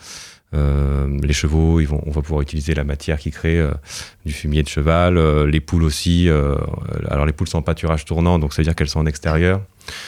Euh, 0.55 1.19
les 1.23 1.33
chevaux, 1.33 1.81
ils 1.81 1.87
vont, 1.87 2.03
on 2.07 2.11
va 2.11 2.23
pouvoir 2.23 2.41
utiliser 2.41 2.75
la 2.75 2.85
matière 2.85 3.19
qui 3.19 3.31
crée 3.31 3.59
euh, 3.59 3.71
du 4.25 4.33
fumier 4.33 4.63
de 4.63 4.69
cheval. 4.69 5.19
Euh, 5.19 5.47
les 5.47 5.61
poules 5.61 5.83
aussi. 5.83 6.29
alors 7.09 7.27
les 7.27 7.33
poules 7.33 7.49
sont 7.49 7.59
en 7.59 7.63
pâturage 7.63 8.05
tournant, 8.05 8.39
donc 8.39 8.53
ça 8.53 8.63
veut 8.63 8.65
dire 8.65 8.75
qu'elles 8.75 8.89
sont 8.89 9.01
en 9.01 9.07
extérieur. 9.07 9.61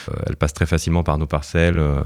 Euh, 0.09 0.13
elles 0.27 0.35
passent 0.35 0.53
très 0.53 0.65
facilement 0.65 1.03
par 1.03 1.17
nos 1.17 1.25
parcelles, 1.25 1.79
euh, 1.79 2.01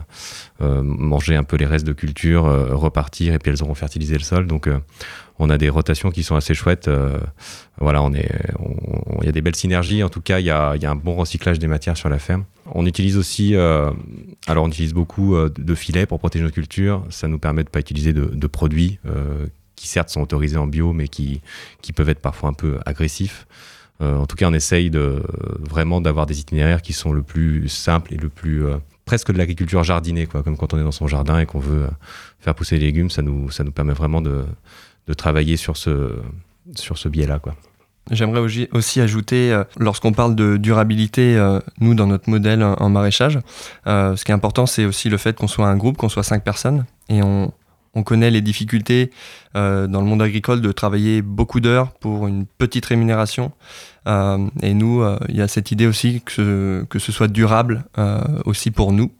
euh, 0.61 0.81
manger 0.81 1.35
un 1.35 1.43
peu 1.43 1.57
les 1.57 1.65
restes 1.65 1.85
de 1.85 1.93
culture, 1.93 2.43
repartir, 2.43 3.33
et 3.33 3.39
puis 3.39 3.51
elles 3.51 3.63
auront 3.63 3.75
fertilisé 3.75 4.17
le 4.17 4.23
sol. 4.23 4.47
Donc 4.47 4.69
on 5.39 5.49
a 5.49 5.57
des 5.57 5.69
rotations 5.69 6.11
qui 6.11 6.23
sont 6.23 6.35
assez 6.35 6.53
chouettes. 6.53 6.89
voilà, 7.77 8.01
on 8.01 8.13
est, 8.13 8.29
il 9.21 9.25
y 9.25 9.29
a 9.29 9.31
des 9.31 9.41
belles 9.41 9.55
synergies. 9.55 10.03
En 10.03 10.09
tout 10.09 10.21
cas, 10.21 10.39
il 10.39 10.45
y 10.45 10.51
a, 10.51 10.71
un 10.71 10.95
bon 10.95 11.15
recyclage 11.15 11.59
des 11.59 11.67
matières 11.67 11.97
sur 11.97 12.09
la 12.09 12.19
ferme. 12.19 12.45
On 12.73 12.85
utilise 12.85 13.17
aussi, 13.17 13.55
alors 13.55 14.65
on 14.65 14.67
utilise 14.67 14.93
beaucoup 14.93 15.35
de 15.37 15.75
filets 15.75 16.05
pour 16.05 16.19
protéger 16.19 16.45
nos 16.45 16.51
cultures. 16.51 17.03
Ça 17.09 17.27
nous 17.27 17.39
permet 17.39 17.63
de 17.63 17.69
pas 17.69 17.79
utiliser 17.79 18.13
de, 18.13 18.25
de 18.25 18.47
produits 18.47 18.99
qui 19.75 19.87
certes 19.87 20.09
sont 20.09 20.21
autorisés 20.21 20.57
en 20.57 20.67
bio, 20.67 20.93
mais 20.93 21.07
qui, 21.07 21.41
qui 21.81 21.91
peuvent 21.91 22.09
être 22.09 22.21
parfois 22.21 22.49
un 22.49 22.53
peu 22.53 22.79
agressifs. 22.85 23.45
Euh, 24.01 24.17
en 24.17 24.25
tout 24.25 24.35
cas, 24.35 24.49
on 24.49 24.53
essaye 24.53 24.89
de, 24.89 25.23
vraiment 25.59 26.01
d'avoir 26.01 26.25
des 26.25 26.39
itinéraires 26.39 26.81
qui 26.81 26.93
sont 26.93 27.13
le 27.13 27.21
plus 27.21 27.69
simples 27.69 28.13
et 28.13 28.17
le 28.17 28.29
plus 28.29 28.65
euh, 28.65 28.75
presque 29.05 29.31
de 29.31 29.37
l'agriculture 29.37 29.83
jardinée, 29.83 30.25
quoi, 30.25 30.43
comme 30.43 30.57
quand 30.57 30.73
on 30.73 30.77
est 30.79 30.83
dans 30.83 30.91
son 30.91 31.07
jardin 31.07 31.39
et 31.39 31.45
qu'on 31.45 31.59
veut 31.59 31.83
euh, 31.83 31.89
faire 32.39 32.55
pousser 32.55 32.77
des 32.77 32.85
légumes, 32.85 33.09
ça 33.09 33.21
nous, 33.21 33.49
ça 33.51 33.63
nous 33.63 33.71
permet 33.71 33.93
vraiment 33.93 34.21
de, 34.21 34.45
de 35.07 35.13
travailler 35.13 35.55
sur 35.55 35.77
ce, 35.77 36.11
sur 36.75 36.97
ce 36.97 37.07
biais-là. 37.07 37.39
Quoi. 37.39 37.55
J'aimerais 38.11 38.41
aussi- 38.71 39.01
ajouter, 39.01 39.59
lorsqu'on 39.79 40.11
parle 40.11 40.35
de 40.35 40.57
durabilité, 40.57 41.39
nous, 41.79 41.95
dans 41.95 42.05
notre 42.05 42.29
modèle 42.29 42.61
en 42.61 42.89
maraîchage, 42.89 43.39
ce 43.87 44.23
qui 44.23 44.31
est 44.31 44.35
important, 44.35 44.67
c'est 44.67 44.85
aussi 44.85 45.09
le 45.09 45.17
fait 45.17 45.35
qu'on 45.35 45.47
soit 45.47 45.67
un 45.67 45.75
groupe, 45.75 45.97
qu'on 45.97 46.09
soit 46.09 46.21
cinq 46.21 46.43
personnes. 46.43 46.85
Et 47.09 47.23
on, 47.23 47.51
on 47.95 48.03
connaît 48.03 48.29
les 48.31 48.41
difficultés 48.41 49.11
euh, 49.55 49.87
dans 49.87 50.01
le 50.01 50.07
monde 50.07 50.21
agricole 50.21 50.61
de 50.61 50.71
travailler 50.71 51.21
beaucoup 51.21 51.59
d'heures 51.61 51.91
pour 51.93 52.27
une 52.27 52.45
petite 52.45 52.85
rémunération. 52.85 53.51
Euh, 54.07 54.47
et 54.61 54.73
nous, 54.73 55.01
euh, 55.01 55.17
il 55.29 55.37
y 55.37 55.41
a 55.41 55.47
cette 55.47 55.71
idée 55.71 55.87
aussi 55.87 56.21
que 56.21 56.31
ce, 56.31 56.83
que 56.85 56.99
ce 56.99 57.11
soit 57.11 57.27
durable 57.29 57.85
euh, 57.97 58.21
aussi 58.45 58.69
pour 58.71 58.91
nous. 58.91 59.11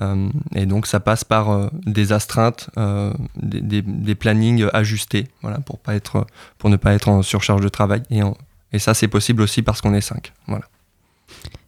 Euh, 0.00 0.28
et 0.54 0.64
donc, 0.66 0.86
ça 0.86 1.00
passe 1.00 1.24
par 1.24 1.50
euh, 1.50 1.68
des 1.84 2.12
astreintes, 2.12 2.70
euh, 2.78 3.12
des, 3.36 3.60
des- 3.60 3.82
des 3.82 4.14
plannings 4.14 4.66
ajustés, 4.72 5.26
voilà, 5.42 5.58
pour, 5.58 5.78
pas 5.78 5.94
être, 5.94 6.26
pour 6.58 6.70
ne 6.70 6.76
pas 6.76 6.94
être 6.94 7.08
en 7.08 7.22
surcharge 7.22 7.60
de 7.60 7.68
travail. 7.68 8.02
Et, 8.10 8.22
en- 8.22 8.36
et 8.72 8.78
ça, 8.78 8.94
c'est 8.94 9.08
possible 9.08 9.42
aussi 9.42 9.62
parce 9.62 9.80
qu'on 9.80 9.94
est 9.94 10.00
cinq. 10.00 10.32
Voilà. 10.46 10.64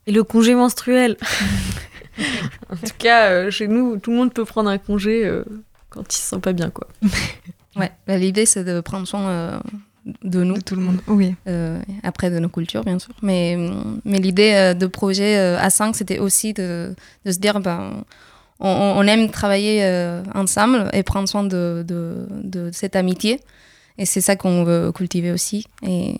Et 0.06 0.12
le 0.12 0.22
congé 0.24 0.54
menstruel. 0.54 1.16
en 2.70 2.76
tout 2.76 2.94
cas, 2.98 3.30
euh, 3.30 3.50
chez 3.50 3.68
nous, 3.68 3.98
tout 3.98 4.10
le 4.12 4.16
monde 4.16 4.32
peut 4.32 4.44
prendre 4.44 4.70
un 4.70 4.78
congé 4.78 5.24
euh, 5.26 5.44
quand 5.90 6.02
il 6.14 6.16
se 6.18 6.22
sent 6.30 6.38
pas 6.40 6.52
bien, 6.52 6.70
quoi. 6.70 6.86
Ouais, 7.76 7.92
bah, 8.06 8.16
l'idée 8.16 8.46
c'est 8.46 8.64
de 8.64 8.80
prendre 8.80 9.06
soin 9.06 9.28
euh, 9.28 9.60
de 10.24 10.42
nous, 10.42 10.56
De 10.56 10.60
tout 10.60 10.74
le 10.74 10.82
monde. 10.82 10.98
Oui. 11.06 11.36
euh, 11.46 11.80
après 12.02 12.28
de 12.30 12.38
nos 12.40 12.48
cultures 12.48 12.82
bien 12.84 12.98
sûr. 12.98 13.14
Mais, 13.22 13.56
mais 14.04 14.18
l'idée 14.18 14.52
euh, 14.54 14.74
de 14.74 14.86
projet 14.88 15.38
euh, 15.38 15.56
A5 15.58 15.94
c'était 15.94 16.18
aussi 16.18 16.52
de, 16.52 16.96
de 17.24 17.30
se 17.30 17.38
dire 17.38 17.60
ben, 17.60 18.02
on, 18.58 18.68
on 18.96 19.02
aime 19.04 19.30
travailler 19.30 19.84
ensemble 20.34 20.90
et 20.92 21.04
prendre 21.04 21.28
soin 21.28 21.44
de, 21.44 21.84
de, 21.86 22.26
de 22.42 22.70
cette 22.72 22.96
amitié. 22.96 23.40
Et 23.98 24.04
c'est 24.04 24.20
ça 24.20 24.34
qu'on 24.34 24.64
veut 24.64 24.90
cultiver 24.92 25.30
aussi. 25.30 25.64
Et 25.86 26.16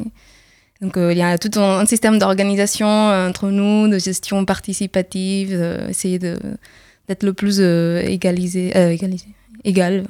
donc 0.80 0.96
euh, 0.96 1.12
il 1.12 1.18
y 1.18 1.22
a 1.22 1.36
tout 1.36 1.50
un, 1.58 1.80
un 1.80 1.86
système 1.86 2.18
d'organisation 2.20 2.86
entre 2.86 3.50
nous, 3.50 3.88
de 3.88 3.98
gestion 3.98 4.44
participative, 4.44 5.50
euh, 5.52 5.88
essayer 5.88 6.20
de 6.20 6.38
d'être 7.08 7.24
le 7.24 7.32
plus 7.32 7.56
euh, 7.60 8.00
égalisé, 8.06 8.68
égalisé, 8.92 9.26
égal 9.64 10.06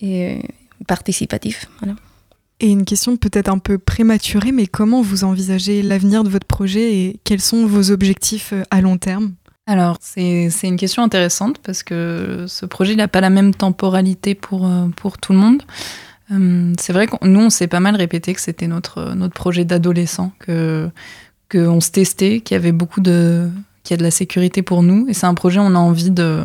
et 0.00 0.34
euh, 0.34 0.42
participatif. 0.86 1.68
Voilà. 1.80 1.94
Et 2.62 2.70
une 2.70 2.84
question 2.84 3.16
peut-être 3.16 3.48
un 3.48 3.58
peu 3.58 3.76
prématurée, 3.76 4.52
mais 4.52 4.68
comment 4.68 5.02
vous 5.02 5.24
envisagez 5.24 5.82
l'avenir 5.82 6.22
de 6.22 6.28
votre 6.28 6.46
projet 6.46 6.94
et 6.94 7.20
quels 7.24 7.40
sont 7.40 7.66
vos 7.66 7.90
objectifs 7.90 8.52
euh, 8.52 8.62
à 8.70 8.80
long 8.80 8.98
terme? 8.98 9.32
Alors, 9.66 9.96
c'est 10.00 10.48
c'est 10.48 10.68
une 10.68 10.76
question 10.76 11.02
intéressante 11.02 11.58
parce 11.58 11.82
que 11.82 12.46
ce 12.46 12.64
projet 12.64 12.94
n'a 12.94 13.08
pas 13.08 13.20
la 13.20 13.30
même 13.30 13.52
temporalité 13.52 14.36
pour, 14.36 14.66
euh, 14.66 14.86
pour 14.96 15.18
tout 15.18 15.32
le 15.32 15.38
monde. 15.40 15.62
Euh, 16.30 16.72
c'est 16.78 16.92
vrai 16.92 17.08
que 17.08 17.16
nous, 17.26 17.40
on 17.40 17.50
s'est 17.50 17.66
pas 17.66 17.80
mal 17.80 17.96
répété 17.96 18.32
que 18.32 18.40
c'était 18.40 18.68
notre, 18.68 19.12
notre 19.14 19.34
projet 19.34 19.64
d'adolescent, 19.64 20.32
que 20.38 20.88
qu'on 21.50 21.80
se 21.80 21.90
testait, 21.90 22.40
qu'il 22.40 22.54
y 22.54 22.58
avait 22.58 22.72
beaucoup 22.72 23.00
de 23.00 23.50
qu'il 23.82 23.94
y 23.94 23.96
a 23.96 23.98
de 23.98 24.04
la 24.04 24.12
sécurité 24.12 24.62
pour 24.62 24.84
nous. 24.84 25.08
Et 25.08 25.14
c'est 25.14 25.26
un 25.26 25.34
projet, 25.34 25.58
on 25.58 25.74
a 25.74 25.78
envie 25.78 26.12
de, 26.12 26.44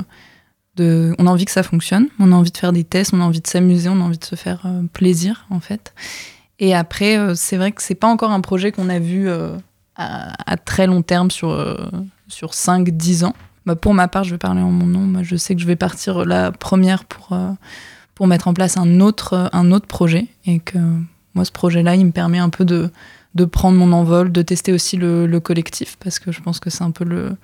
on 0.79 1.27
a 1.27 1.29
envie 1.29 1.45
que 1.45 1.51
ça 1.51 1.63
fonctionne, 1.63 2.07
on 2.19 2.31
a 2.31 2.35
envie 2.35 2.51
de 2.51 2.57
faire 2.57 2.73
des 2.73 2.83
tests, 2.83 3.13
on 3.13 3.21
a 3.21 3.23
envie 3.23 3.41
de 3.41 3.47
s'amuser, 3.47 3.89
on 3.89 3.99
a 4.01 4.03
envie 4.03 4.17
de 4.17 4.25
se 4.25 4.35
faire 4.35 4.61
euh, 4.65 4.83
plaisir, 4.93 5.45
en 5.49 5.59
fait. 5.59 5.93
Et 6.59 6.73
après, 6.73 7.17
euh, 7.17 7.35
c'est 7.35 7.57
vrai 7.57 7.71
que 7.71 7.81
c'est 7.81 7.95
pas 7.95 8.07
encore 8.07 8.31
un 8.31 8.41
projet 8.41 8.71
qu'on 8.71 8.89
a 8.89 8.99
vu 8.99 9.29
euh, 9.29 9.55
à, 9.95 10.57
très 10.57 10.87
long 10.87 11.01
terme 11.01 11.31
sur, 11.31 11.55
sur 12.27 12.51
5-10 12.51 13.25
ans. 13.25 13.35
Bah, 13.65 13.75
pour 13.75 13.93
ma 13.93 14.07
part, 14.07 14.23
je 14.23 14.31
vais 14.31 14.37
parler 14.37 14.61
en 14.61 14.71
mon 14.71 14.85
nom. 14.85 15.01
Moi, 15.01 15.23
je 15.23 15.35
sais 15.35 15.55
que 15.55 15.61
je 15.61 15.67
vais 15.67 15.75
partir 15.75 16.25
la 16.25 16.51
première 16.51 17.05
pour, 17.05 17.37
pour 18.15 18.27
mettre 18.27 18.47
en 18.47 18.53
place 18.53 18.77
un 18.77 18.99
autre, 18.99 19.49
un 19.53 19.71
autre 19.71 19.87
projet. 19.87 20.27
Et 20.45 20.59
que 20.59 20.77
moi, 21.33 21.45
ce 21.45 21.51
projet-là, 21.51 21.95
il 21.95 22.05
me 22.05 22.11
permet 22.11 22.37
un 22.37 22.49
peu 22.49 22.63
de, 22.63 22.91
de 23.33 23.45
prendre 23.45 23.77
mon 23.77 23.91
envol, 23.91 24.31
de 24.31 24.41
tester 24.41 24.71
aussi 24.71 24.97
le, 24.97 25.25
le 25.25 25.39
collectif, 25.39 25.97
parce 25.99 26.19
que 26.19 26.31
je 26.31 26.41
pense 26.41 26.59
que 26.59 26.69
c'est 26.69 26.83
un 26.83 26.91
peu 26.91 27.03
le, 27.05 27.35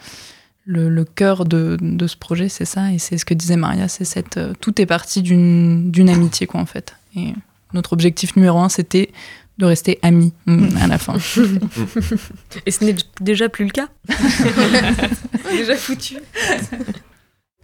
le, 0.65 0.89
le 0.89 1.03
cœur 1.05 1.45
de, 1.45 1.77
de 1.81 2.07
ce 2.07 2.15
projet, 2.17 2.47
c'est 2.49 2.65
ça. 2.65 2.91
Et 2.93 2.97
c'est 2.99 3.17
ce 3.17 3.25
que 3.25 3.33
disait 3.33 3.57
Maria, 3.57 3.87
c'est 3.87 4.05
cette. 4.05 4.37
euh, 4.37 4.53
tout 4.61 4.79
est 4.81 4.85
parti 4.85 5.21
d'une 5.21 6.09
amitié, 6.09 6.47
quoi, 6.47 6.61
en 6.61 6.65
fait. 6.65 6.95
Et 7.15 7.33
notre 7.73 7.93
objectif 7.93 8.35
numéro 8.35 8.59
un, 8.59 8.69
c'était 8.69 9.11
de 9.59 9.65
rester 9.65 9.99
amis 10.01 10.33
mm, 10.47 10.77
à 10.81 10.87
la 10.87 10.97
fin. 10.97 11.15
Et 12.65 12.71
ce 12.71 12.83
n'est 12.85 12.95
déjà 13.21 13.49
plus 13.49 13.65
le 13.65 13.71
cas. 13.71 13.87
Déjà 15.51 15.75
foutu. 15.75 16.15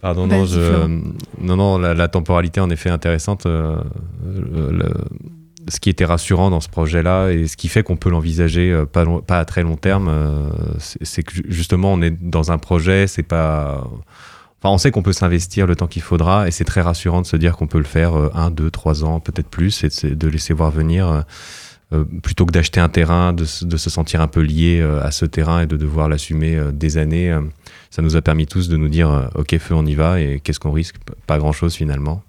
Pardon, 0.00 0.26
non, 0.26 0.46
je- 0.46 0.86
non, 1.40 1.56
non, 1.56 1.78
la, 1.78 1.92
la 1.94 2.08
temporalité 2.08 2.60
en 2.60 2.70
effet 2.70 2.90
intéressante. 2.90 3.46
euh, 3.46 3.76
le- 4.24 4.70
le- 4.70 4.94
ce 5.70 5.80
qui 5.80 5.88
était 5.88 6.04
rassurant 6.04 6.50
dans 6.50 6.60
ce 6.60 6.68
projet-là 6.68 7.30
et 7.30 7.46
ce 7.46 7.56
qui 7.56 7.68
fait 7.68 7.82
qu'on 7.82 7.96
peut 7.96 8.10
l'envisager 8.10 8.70
euh, 8.70 8.84
pas, 8.84 9.04
à 9.38 9.44
très 9.46 9.62
long 9.62 9.76
terme, 9.76 10.08
euh, 10.08 10.50
c'est 10.78 11.22
que 11.22 11.32
ju- 11.34 11.44
justement 11.48 11.92
on 11.94 12.02
est 12.02 12.10
dans 12.10 12.52
un 12.52 12.58
projet, 12.58 13.06
c'est 13.06 13.22
pas. 13.22 13.82
Enfin, 14.62 14.74
on 14.74 14.78
sait 14.78 14.90
qu'on 14.90 15.02
peut 15.02 15.14
s'investir 15.14 15.66
le 15.66 15.74
temps 15.74 15.86
qu'il 15.86 16.02
faudra 16.02 16.46
et 16.46 16.50
c'est 16.50 16.64
très 16.66 16.82
rassurant 16.82 17.22
de 17.22 17.26
se 17.26 17.36
dire 17.36 17.56
qu'on 17.56 17.66
peut 17.66 17.78
le 17.78 17.84
faire 17.84 18.14
euh, 18.14 18.28
un, 18.34 18.50
deux, 18.50 18.70
trois 18.70 19.04
ans, 19.04 19.18
peut-être 19.18 19.48
plus, 19.48 19.82
et 19.84 19.88
de, 19.88 19.92
se- 19.94 20.06
de 20.08 20.28
laisser 20.28 20.52
voir 20.52 20.70
venir. 20.70 21.24
plutôt 22.22 22.46
que 22.46 22.52
d'acheter 22.52 22.78
un 22.78 22.88
terrain, 22.88 23.32
de, 23.32 23.44
se- 23.44 23.66
sentir 23.90 24.20
un 24.20 24.28
peu 24.28 24.40
lié 24.42 24.80
à 25.02 25.10
ce 25.10 25.24
terrain 25.24 25.62
et 25.62 25.66
de 25.66 25.76
devoir 25.76 26.08
l'assumer 26.08 26.56
des 26.72 26.98
années, 26.98 27.36
ça 27.90 28.00
nous 28.02 28.14
a 28.16 28.22
permis 28.22 28.46
tous 28.46 28.68
de 28.68 28.76
nous 28.76 28.88
dire 28.88 29.28
ok 29.34 29.58
feu 29.58 29.74
on 29.74 29.84
y 29.84 29.94
va 29.96 30.20
et 30.20 30.38
qu'est-ce 30.38 30.60
qu'on 30.60 30.70
risque? 30.70 30.96
Pas 31.26 31.38
grand-chose 31.38 31.74
finalement. 31.74 32.22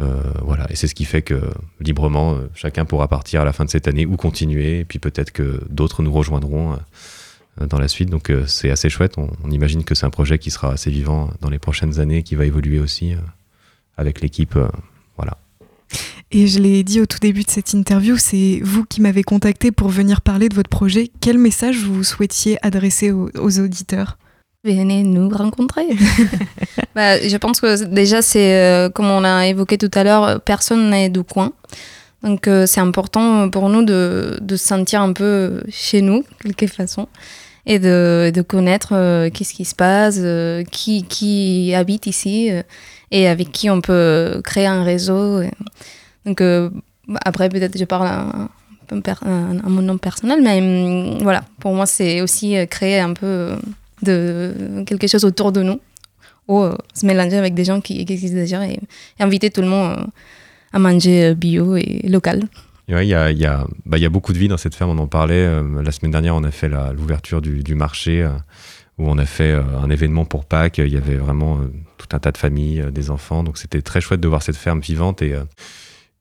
Euh, 0.00 0.22
voilà, 0.42 0.66
et 0.70 0.76
c'est 0.76 0.86
ce 0.86 0.94
qui 0.94 1.04
fait 1.04 1.22
que 1.22 1.40
librement, 1.80 2.34
euh, 2.34 2.48
chacun 2.54 2.84
pourra 2.84 3.08
partir 3.08 3.42
à 3.42 3.44
la 3.44 3.52
fin 3.52 3.64
de 3.64 3.70
cette 3.70 3.86
année 3.86 4.06
ou 4.06 4.16
continuer, 4.16 4.80
et 4.80 4.84
puis 4.84 4.98
peut-être 4.98 5.30
que 5.30 5.62
d'autres 5.68 6.02
nous 6.02 6.12
rejoindront 6.12 6.72
euh, 6.72 7.66
dans 7.66 7.78
la 7.78 7.88
suite. 7.88 8.08
Donc 8.08 8.32
c'est 8.46 8.70
assez 8.70 8.88
chouette. 8.88 9.16
On, 9.18 9.50
imagine 9.50 9.84
que 9.84 9.94
c'est 9.94 10.06
un 10.06 10.10
projet 10.10 10.38
qui 10.38 10.50
sera 10.50 10.72
assez 10.72 10.90
vivant 10.90 11.30
dans 11.40 11.50
les 11.50 11.58
prochaines 11.58 12.00
années, 12.00 12.22
qui 12.22 12.34
va 12.34 12.46
évoluer 12.46 12.78
aussi 12.78 13.14
avec 13.96 14.20
l'équipe. 14.20 14.58
voilà. 15.16 15.36
Et 16.30 16.46
je 16.46 16.60
l'ai 16.60 16.84
dit 16.84 17.00
au 17.00 17.06
tout 17.06 17.18
début 17.18 17.42
de 17.42 17.50
cette 17.50 17.72
interview, 17.72 18.16
c'est 18.16 18.60
vous 18.62 18.84
qui 18.84 19.00
m'avez 19.00 19.24
contacté 19.24 19.72
pour 19.72 19.88
venir 19.88 20.20
parler 20.20 20.48
de 20.48 20.54
votre 20.54 20.70
projet. 20.70 21.10
Quel 21.20 21.36
message 21.38 21.84
vous 21.84 22.04
souhaitiez 22.04 22.56
adresser 22.64 23.10
aux 23.10 23.60
auditeurs? 23.60 24.16
Venez 24.62 25.04
nous 25.04 25.30
rencontrer. 25.30 25.86
bah, 26.94 27.18
je 27.26 27.36
pense 27.38 27.60
que 27.60 27.84
déjà, 27.84 28.20
c'est 28.20 28.56
euh, 28.58 28.90
comme 28.90 29.06
on 29.06 29.24
a 29.24 29.46
évoqué 29.46 29.78
tout 29.78 29.90
à 29.94 30.04
l'heure, 30.04 30.40
personne 30.42 30.90
n'est 30.90 31.08
du 31.08 31.22
coin. 31.22 31.52
Donc 32.22 32.46
euh, 32.46 32.66
c'est 32.66 32.80
important 32.80 33.48
pour 33.48 33.70
nous 33.70 33.82
de, 33.82 34.36
de 34.42 34.56
se 34.56 34.66
sentir 34.66 35.00
un 35.00 35.14
peu 35.14 35.62
chez 35.70 36.02
nous, 36.02 36.24
de 36.44 36.52
quelque 36.52 36.74
façon, 36.74 37.08
et 37.64 37.78
de, 37.78 38.30
de 38.34 38.42
connaître 38.42 38.90
euh, 38.92 39.30
qu'est-ce 39.30 39.54
qui 39.54 39.64
se 39.64 39.74
passe, 39.74 40.20
qui, 40.70 41.04
qui 41.04 41.72
habite 41.74 42.06
ici, 42.06 42.50
et 43.10 43.28
avec 43.28 43.52
qui 43.52 43.70
on 43.70 43.80
peut 43.80 44.42
créer 44.44 44.66
un 44.66 44.84
réseau. 44.84 45.40
Et- 45.40 45.50
Donc 46.26 46.42
après, 47.24 47.48
peut-être 47.48 47.78
je 47.78 47.84
parle 47.86 48.08
à, 48.08 48.20
à- 48.28 48.48
à 49.24 49.68
mon 49.70 49.80
nom 49.80 49.96
personnel, 49.96 50.40
mais 50.42 50.58
hum, 50.60 51.18
voilà, 51.22 51.44
pour 51.60 51.72
moi, 51.72 51.86
c'est 51.86 52.20
aussi 52.20 52.54
créer 52.68 53.00
un 53.00 53.14
peu 53.14 53.52
de 54.02 54.84
quelque 54.86 55.06
chose 55.06 55.24
autour 55.24 55.52
de 55.52 55.62
nous, 55.62 55.80
ou 56.50 56.62
euh, 56.62 56.74
se 56.94 57.06
mélanger 57.06 57.36
avec 57.36 57.54
des 57.54 57.64
gens 57.64 57.80
qui, 57.80 58.04
qui 58.04 58.12
existent 58.12 58.36
déjà 58.36 58.66
et, 58.66 58.80
inviter 59.20 59.50
tout 59.50 59.60
le 59.60 59.68
monde 59.68 59.98
euh, 59.98 60.04
à 60.72 60.78
manger 60.78 61.26
euh, 61.26 61.34
bio 61.34 61.76
et 61.76 62.02
local. 62.08 62.42
Bah, 62.88 63.02
il 63.98 64.02
y 64.02 64.06
a 64.06 64.08
beaucoup 64.08 64.32
de 64.32 64.38
vie 64.38 64.48
dans 64.48 64.56
cette 64.56 64.74
ferme, 64.74 64.90
on 64.90 64.98
en 64.98 65.06
parlait. 65.06 65.48
la 65.62 65.92
semaine 65.92 66.10
dernière, 66.10 66.34
on 66.34 66.42
a 66.42 66.50
fait 66.50 66.68
l'ouverture 66.68 67.40
du, 67.40 67.74
marché 67.76 68.28
où 68.98 69.08
on 69.08 69.16
a 69.16 69.26
fait 69.26 69.52
un 69.52 69.88
événement 69.90 70.24
pour 70.24 70.44
Pâques. 70.44 70.78
Il 70.78 70.92
y 70.92 70.96
avait 70.96 71.14
vraiment 71.14 71.60
tout 71.98 72.08
un 72.10 72.18
tas 72.18 72.32
de 72.32 72.36
familles, 72.36 72.84
des 72.90 73.12
enfants. 73.12 73.44
Donc 73.44 73.58
c'était 73.58 73.80
très 73.80 74.00
chouette 74.00 74.20
de 74.20 74.26
voir 74.26 74.42
cette 74.42 74.56
ferme 74.56 74.80
vivante. 74.80 75.22
Et, 75.22 75.36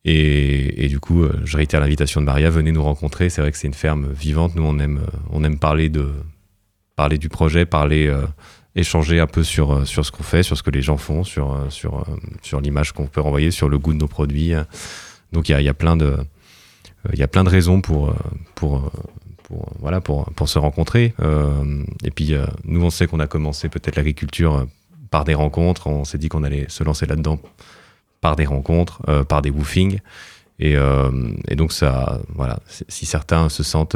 et, 0.05 0.87
du 0.89 0.99
coup, 0.99 1.25
je 1.43 1.57
réitère 1.57 1.79
l'invitation 1.79 2.21
de 2.21 2.27
Maria, 2.27 2.51
venez 2.51 2.71
nous 2.71 2.83
rencontrer. 2.83 3.29
C'est 3.29 3.41
vrai 3.41 3.51
que 3.51 3.57
c'est 3.57 3.67
une 3.67 3.73
ferme 3.73 4.07
vivante. 4.11 4.55
Nous, 4.55 4.63
on 4.63 4.77
aime, 4.77 5.01
on 5.31 5.43
aime 5.43 5.57
parler, 5.57 5.89
de, 5.89 6.11
parler 6.99 7.17
du 7.17 7.29
projet, 7.29 7.65
parler, 7.65 8.07
euh, 8.07 8.25
échanger 8.75 9.21
un 9.21 9.25
peu 9.35 9.41
sur, 9.41 9.71
euh, 9.71 9.85
sur 9.85 10.03
ce 10.05 10.11
qu'on 10.11 10.23
fait, 10.23 10.43
sur 10.43 10.57
ce 10.57 10.63
que 10.63 10.69
les 10.69 10.81
gens 10.81 10.97
font, 10.97 11.23
sur, 11.23 11.53
euh, 11.53 11.69
sur, 11.69 12.05
sur 12.41 12.59
l'image 12.59 12.91
qu'on 12.91 13.07
peut 13.07 13.21
renvoyer, 13.21 13.51
sur 13.51 13.69
le 13.69 13.77
goût 13.79 13.93
de 13.93 13.99
nos 13.99 14.09
produits. 14.09 14.51
Donc 15.31 15.47
il 15.47 15.53
y 15.53 15.55
a, 15.55 15.61
y 15.61 15.69
a 15.69 15.73
plein 15.73 15.95
de... 15.95 16.17
Y 17.13 17.23
a 17.23 17.29
plein 17.29 17.45
de 17.45 17.49
raisons 17.49 17.79
pour, 17.79 18.13
pour, 18.55 18.91
pour, 19.43 19.71
voilà, 19.79 20.01
pour, 20.01 20.25
pour 20.35 20.49
se 20.49 20.59
rencontrer. 20.59 21.13
Et 22.03 22.11
puis, 22.11 22.35
nous, 22.65 22.83
on 22.83 22.89
sait 22.89 23.07
qu'on 23.07 23.21
a 23.21 23.27
commencé 23.27 23.69
peut-être 23.69 23.95
l'agriculture 23.95 24.67
par 25.09 25.23
des 25.23 25.33
rencontres. 25.35 25.87
On 25.87 26.03
s'est 26.03 26.17
dit 26.17 26.27
qu'on 26.27 26.43
allait 26.43 26.65
se 26.67 26.83
lancer 26.83 27.05
là-dedans 27.05 27.39
par 28.19 28.35
des 28.35 28.45
rencontres, 28.45 28.99
par 29.23 29.41
des 29.41 29.49
woofings. 29.49 29.99
Et, 30.59 30.75
et 31.47 31.55
donc, 31.55 31.71
ça, 31.71 32.19
voilà, 32.35 32.59
si 32.89 33.05
certains 33.05 33.47
se 33.47 33.63
sentent 33.63 33.95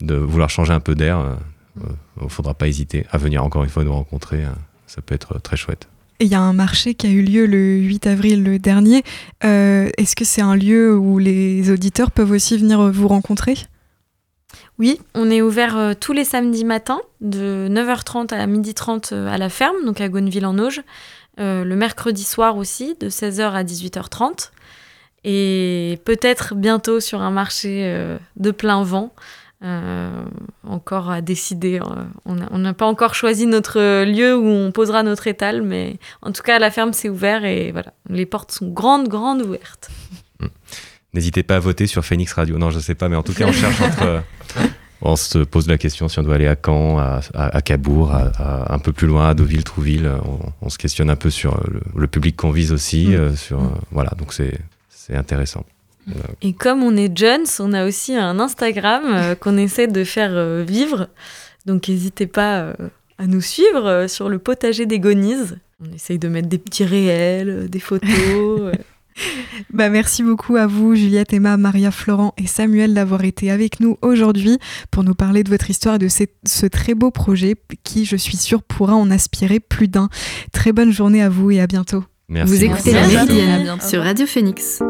de 0.00 0.14
vouloir 0.14 0.48
changer 0.48 0.72
un 0.72 0.78
peu 0.88 0.94
d'air, 0.94 1.36
il 2.20 2.24
ne 2.26 2.30
faudra 2.30 2.54
pas 2.54 2.68
hésiter 2.68 3.06
à 3.10 3.18
venir 3.18 3.44
encore 3.44 3.64
une 3.64 3.70
fois 3.70 3.84
nous 3.84 3.92
rencontrer. 3.92 4.44
hein. 4.44 4.54
ça 4.86 5.02
peut 5.02 5.14
être 5.14 5.40
très 5.40 5.56
chouette. 5.56 5.88
Et 6.18 6.24
il 6.24 6.30
y 6.30 6.34
a 6.34 6.40
un 6.40 6.52
marché 6.52 6.94
qui 6.94 7.06
a 7.06 7.10
eu 7.10 7.22
lieu 7.22 7.46
le 7.46 7.76
8 7.78 8.06
avril 8.06 8.58
dernier. 8.60 9.02
Euh, 9.44 9.88
Est-ce 9.96 10.14
que 10.14 10.24
c'est 10.26 10.42
un 10.42 10.54
lieu 10.54 10.94
où 10.96 11.18
les 11.18 11.70
auditeurs 11.70 12.10
peuvent 12.10 12.30
aussi 12.32 12.58
venir 12.58 12.90
vous 12.90 13.08
rencontrer? 13.08 13.54
Oui, 14.78 14.98
on 15.14 15.30
est 15.30 15.40
ouvert 15.42 15.76
euh, 15.76 15.92
tous 15.98 16.12
les 16.12 16.24
samedis 16.24 16.64
matins 16.64 17.00
de 17.20 17.68
9h30 17.70 18.34
à 18.34 18.46
12h30 18.46 19.12
euh, 19.12 19.28
à 19.28 19.38
la 19.38 19.48
ferme, 19.48 19.76
donc 19.86 20.00
à 20.00 20.08
Gonneville-en-Auge. 20.08 20.82
Euh, 21.38 21.64
le 21.64 21.76
mercredi 21.76 22.24
soir 22.24 22.56
aussi, 22.56 22.96
de 23.00 23.08
16h 23.08 23.52
à 23.52 23.62
18h30. 23.64 24.50
Et 25.24 25.98
peut-être 26.04 26.54
bientôt 26.54 27.00
sur 27.00 27.20
un 27.22 27.30
marché 27.30 27.82
euh, 27.84 28.18
de 28.36 28.50
plein 28.50 28.82
vent. 28.82 29.12
Euh, 29.62 30.24
encore 30.66 31.10
à 31.10 31.20
décider. 31.20 31.80
euh, 31.80 32.04
On 32.24 32.58
n'a 32.58 32.72
pas 32.72 32.86
encore 32.86 33.14
choisi 33.14 33.46
notre 33.46 34.04
lieu 34.04 34.34
où 34.36 34.46
on 34.46 34.72
posera 34.72 35.02
notre 35.02 35.26
étal, 35.26 35.60
mais 35.62 35.98
en 36.22 36.32
tout 36.32 36.42
cas, 36.42 36.58
la 36.58 36.70
ferme 36.70 36.92
c'est 36.94 37.10
ouvert 37.10 37.44
et 37.44 37.70
voilà, 37.72 37.92
les 38.08 38.24
portes 38.24 38.52
sont 38.52 38.68
grandes, 38.68 39.08
grandes 39.08 39.42
ouvertes. 39.42 39.90
N'hésitez 41.12 41.42
pas 41.42 41.56
à 41.56 41.58
voter 41.58 41.86
sur 41.86 42.04
Phoenix 42.04 42.32
Radio. 42.32 42.56
Non, 42.56 42.70
je 42.70 42.78
sais 42.78 42.94
pas, 42.94 43.08
mais 43.08 43.16
en 43.16 43.22
tout 43.22 43.34
cas, 43.34 43.46
on 43.46 43.52
cherche 43.52 43.80
entre. 43.80 44.22
On 45.02 45.16
se 45.16 45.38
pose 45.38 45.66
la 45.66 45.78
question 45.78 46.08
si 46.08 46.18
on 46.18 46.22
doit 46.22 46.34
aller 46.34 46.46
à 46.46 46.56
Caen, 46.62 46.98
à, 46.98 47.20
à- 47.32 47.56
à 47.56 47.62
Cabourg, 47.62 48.12
à, 48.12 48.26
à- 48.36 48.74
un 48.74 48.78
peu 48.78 48.92
plus 48.92 49.06
loin, 49.06 49.30
à 49.30 49.34
Deauville, 49.34 49.64
Trouville. 49.64 50.10
On, 50.26 50.38
on 50.60 50.68
se 50.68 50.76
questionne 50.76 51.08
un 51.08 51.16
peu 51.16 51.30
sur 51.30 51.58
le, 51.70 51.80
le 51.96 52.06
public 52.06 52.36
qu'on 52.36 52.50
vise 52.50 52.70
aussi. 52.70 53.06
Mm. 53.08 53.12
euh, 53.14 53.34
sur, 53.34 53.60
euh, 53.60 53.68
voilà, 53.92 54.10
donc 54.18 54.34
c'est 54.34 55.16
intéressant. 55.16 55.64
Et 56.42 56.52
comme 56.52 56.82
on 56.82 56.96
est 56.96 57.16
jeunes, 57.16 57.44
on 57.58 57.72
a 57.72 57.86
aussi 57.86 58.16
un 58.16 58.38
Instagram 58.40 59.02
euh, 59.06 59.34
qu'on 59.40 59.56
essaie 59.56 59.86
de 59.86 60.04
faire 60.04 60.32
euh, 60.32 60.64
vivre. 60.66 61.08
Donc 61.66 61.88
n'hésitez 61.88 62.26
pas 62.26 62.60
euh, 62.60 62.74
à 63.18 63.26
nous 63.26 63.42
suivre 63.42 63.86
euh, 63.86 64.08
sur 64.08 64.28
le 64.28 64.38
potager 64.38 64.86
des 64.86 64.98
Gonises. 64.98 65.58
On 65.86 65.92
essaye 65.94 66.18
de 66.18 66.28
mettre 66.28 66.48
des 66.48 66.58
petits 66.58 66.84
réels, 66.84 67.48
euh, 67.50 67.68
des 67.68 67.80
photos. 67.80 68.08
euh. 68.10 68.72
Bah, 69.70 69.90
merci 69.90 70.22
beaucoup 70.22 70.56
à 70.56 70.66
vous, 70.66 70.94
Juliette, 70.94 71.34
Emma, 71.34 71.58
Maria, 71.58 71.90
Florent 71.90 72.32
et 72.38 72.46
Samuel 72.46 72.94
d'avoir 72.94 73.24
été 73.24 73.50
avec 73.50 73.80
nous 73.80 73.98
aujourd'hui 74.00 74.58
pour 74.90 75.04
nous 75.04 75.14
parler 75.14 75.44
de 75.44 75.50
votre 75.50 75.68
histoire 75.68 75.96
et 75.96 75.98
de 75.98 76.08
ce, 76.08 76.24
ce 76.46 76.64
très 76.64 76.94
beau 76.94 77.10
projet 77.10 77.56
qui, 77.84 78.06
je 78.06 78.16
suis 78.16 78.38
sûre, 78.38 78.62
pourra 78.62 78.94
en 78.94 79.10
aspirer 79.10 79.60
plus 79.60 79.88
d'un. 79.88 80.08
Très 80.52 80.72
bonne 80.72 80.92
journée 80.92 81.22
à 81.22 81.28
vous 81.28 81.50
et 81.50 81.60
à 81.60 81.66
bientôt. 81.66 82.04
Merci. 82.30 82.54
Vous 82.54 82.64
écoutez 82.64 82.92
la 82.92 83.06
Merci. 83.06 83.34
Méridienne 83.34 83.80
sur 83.82 84.02
Radio 84.02 84.26
Phoenix. 84.26 84.80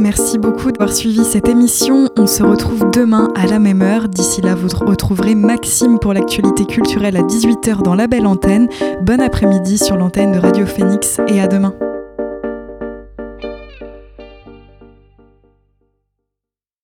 Merci 0.00 0.38
beaucoup 0.38 0.70
d'avoir 0.70 0.94
suivi 0.94 1.24
cette 1.24 1.48
émission. 1.48 2.08
On 2.16 2.26
se 2.26 2.42
retrouve 2.42 2.90
demain 2.92 3.28
à 3.34 3.46
la 3.46 3.58
même 3.58 3.82
heure. 3.82 4.08
D'ici 4.08 4.40
là, 4.40 4.54
vous 4.54 4.68
retrouverez 4.68 5.34
Maxime 5.34 5.98
pour 5.98 6.12
l'actualité 6.12 6.66
culturelle 6.66 7.16
à 7.16 7.22
18h 7.22 7.82
dans 7.82 7.94
la 7.94 8.06
belle 8.06 8.26
antenne. 8.26 8.68
Bon 9.02 9.20
après-midi 9.20 9.76
sur 9.76 9.96
l'antenne 9.96 10.32
de 10.32 10.38
Radio 10.38 10.66
Phoenix 10.66 11.20
et 11.26 11.40
à 11.40 11.48
demain. 11.48 11.74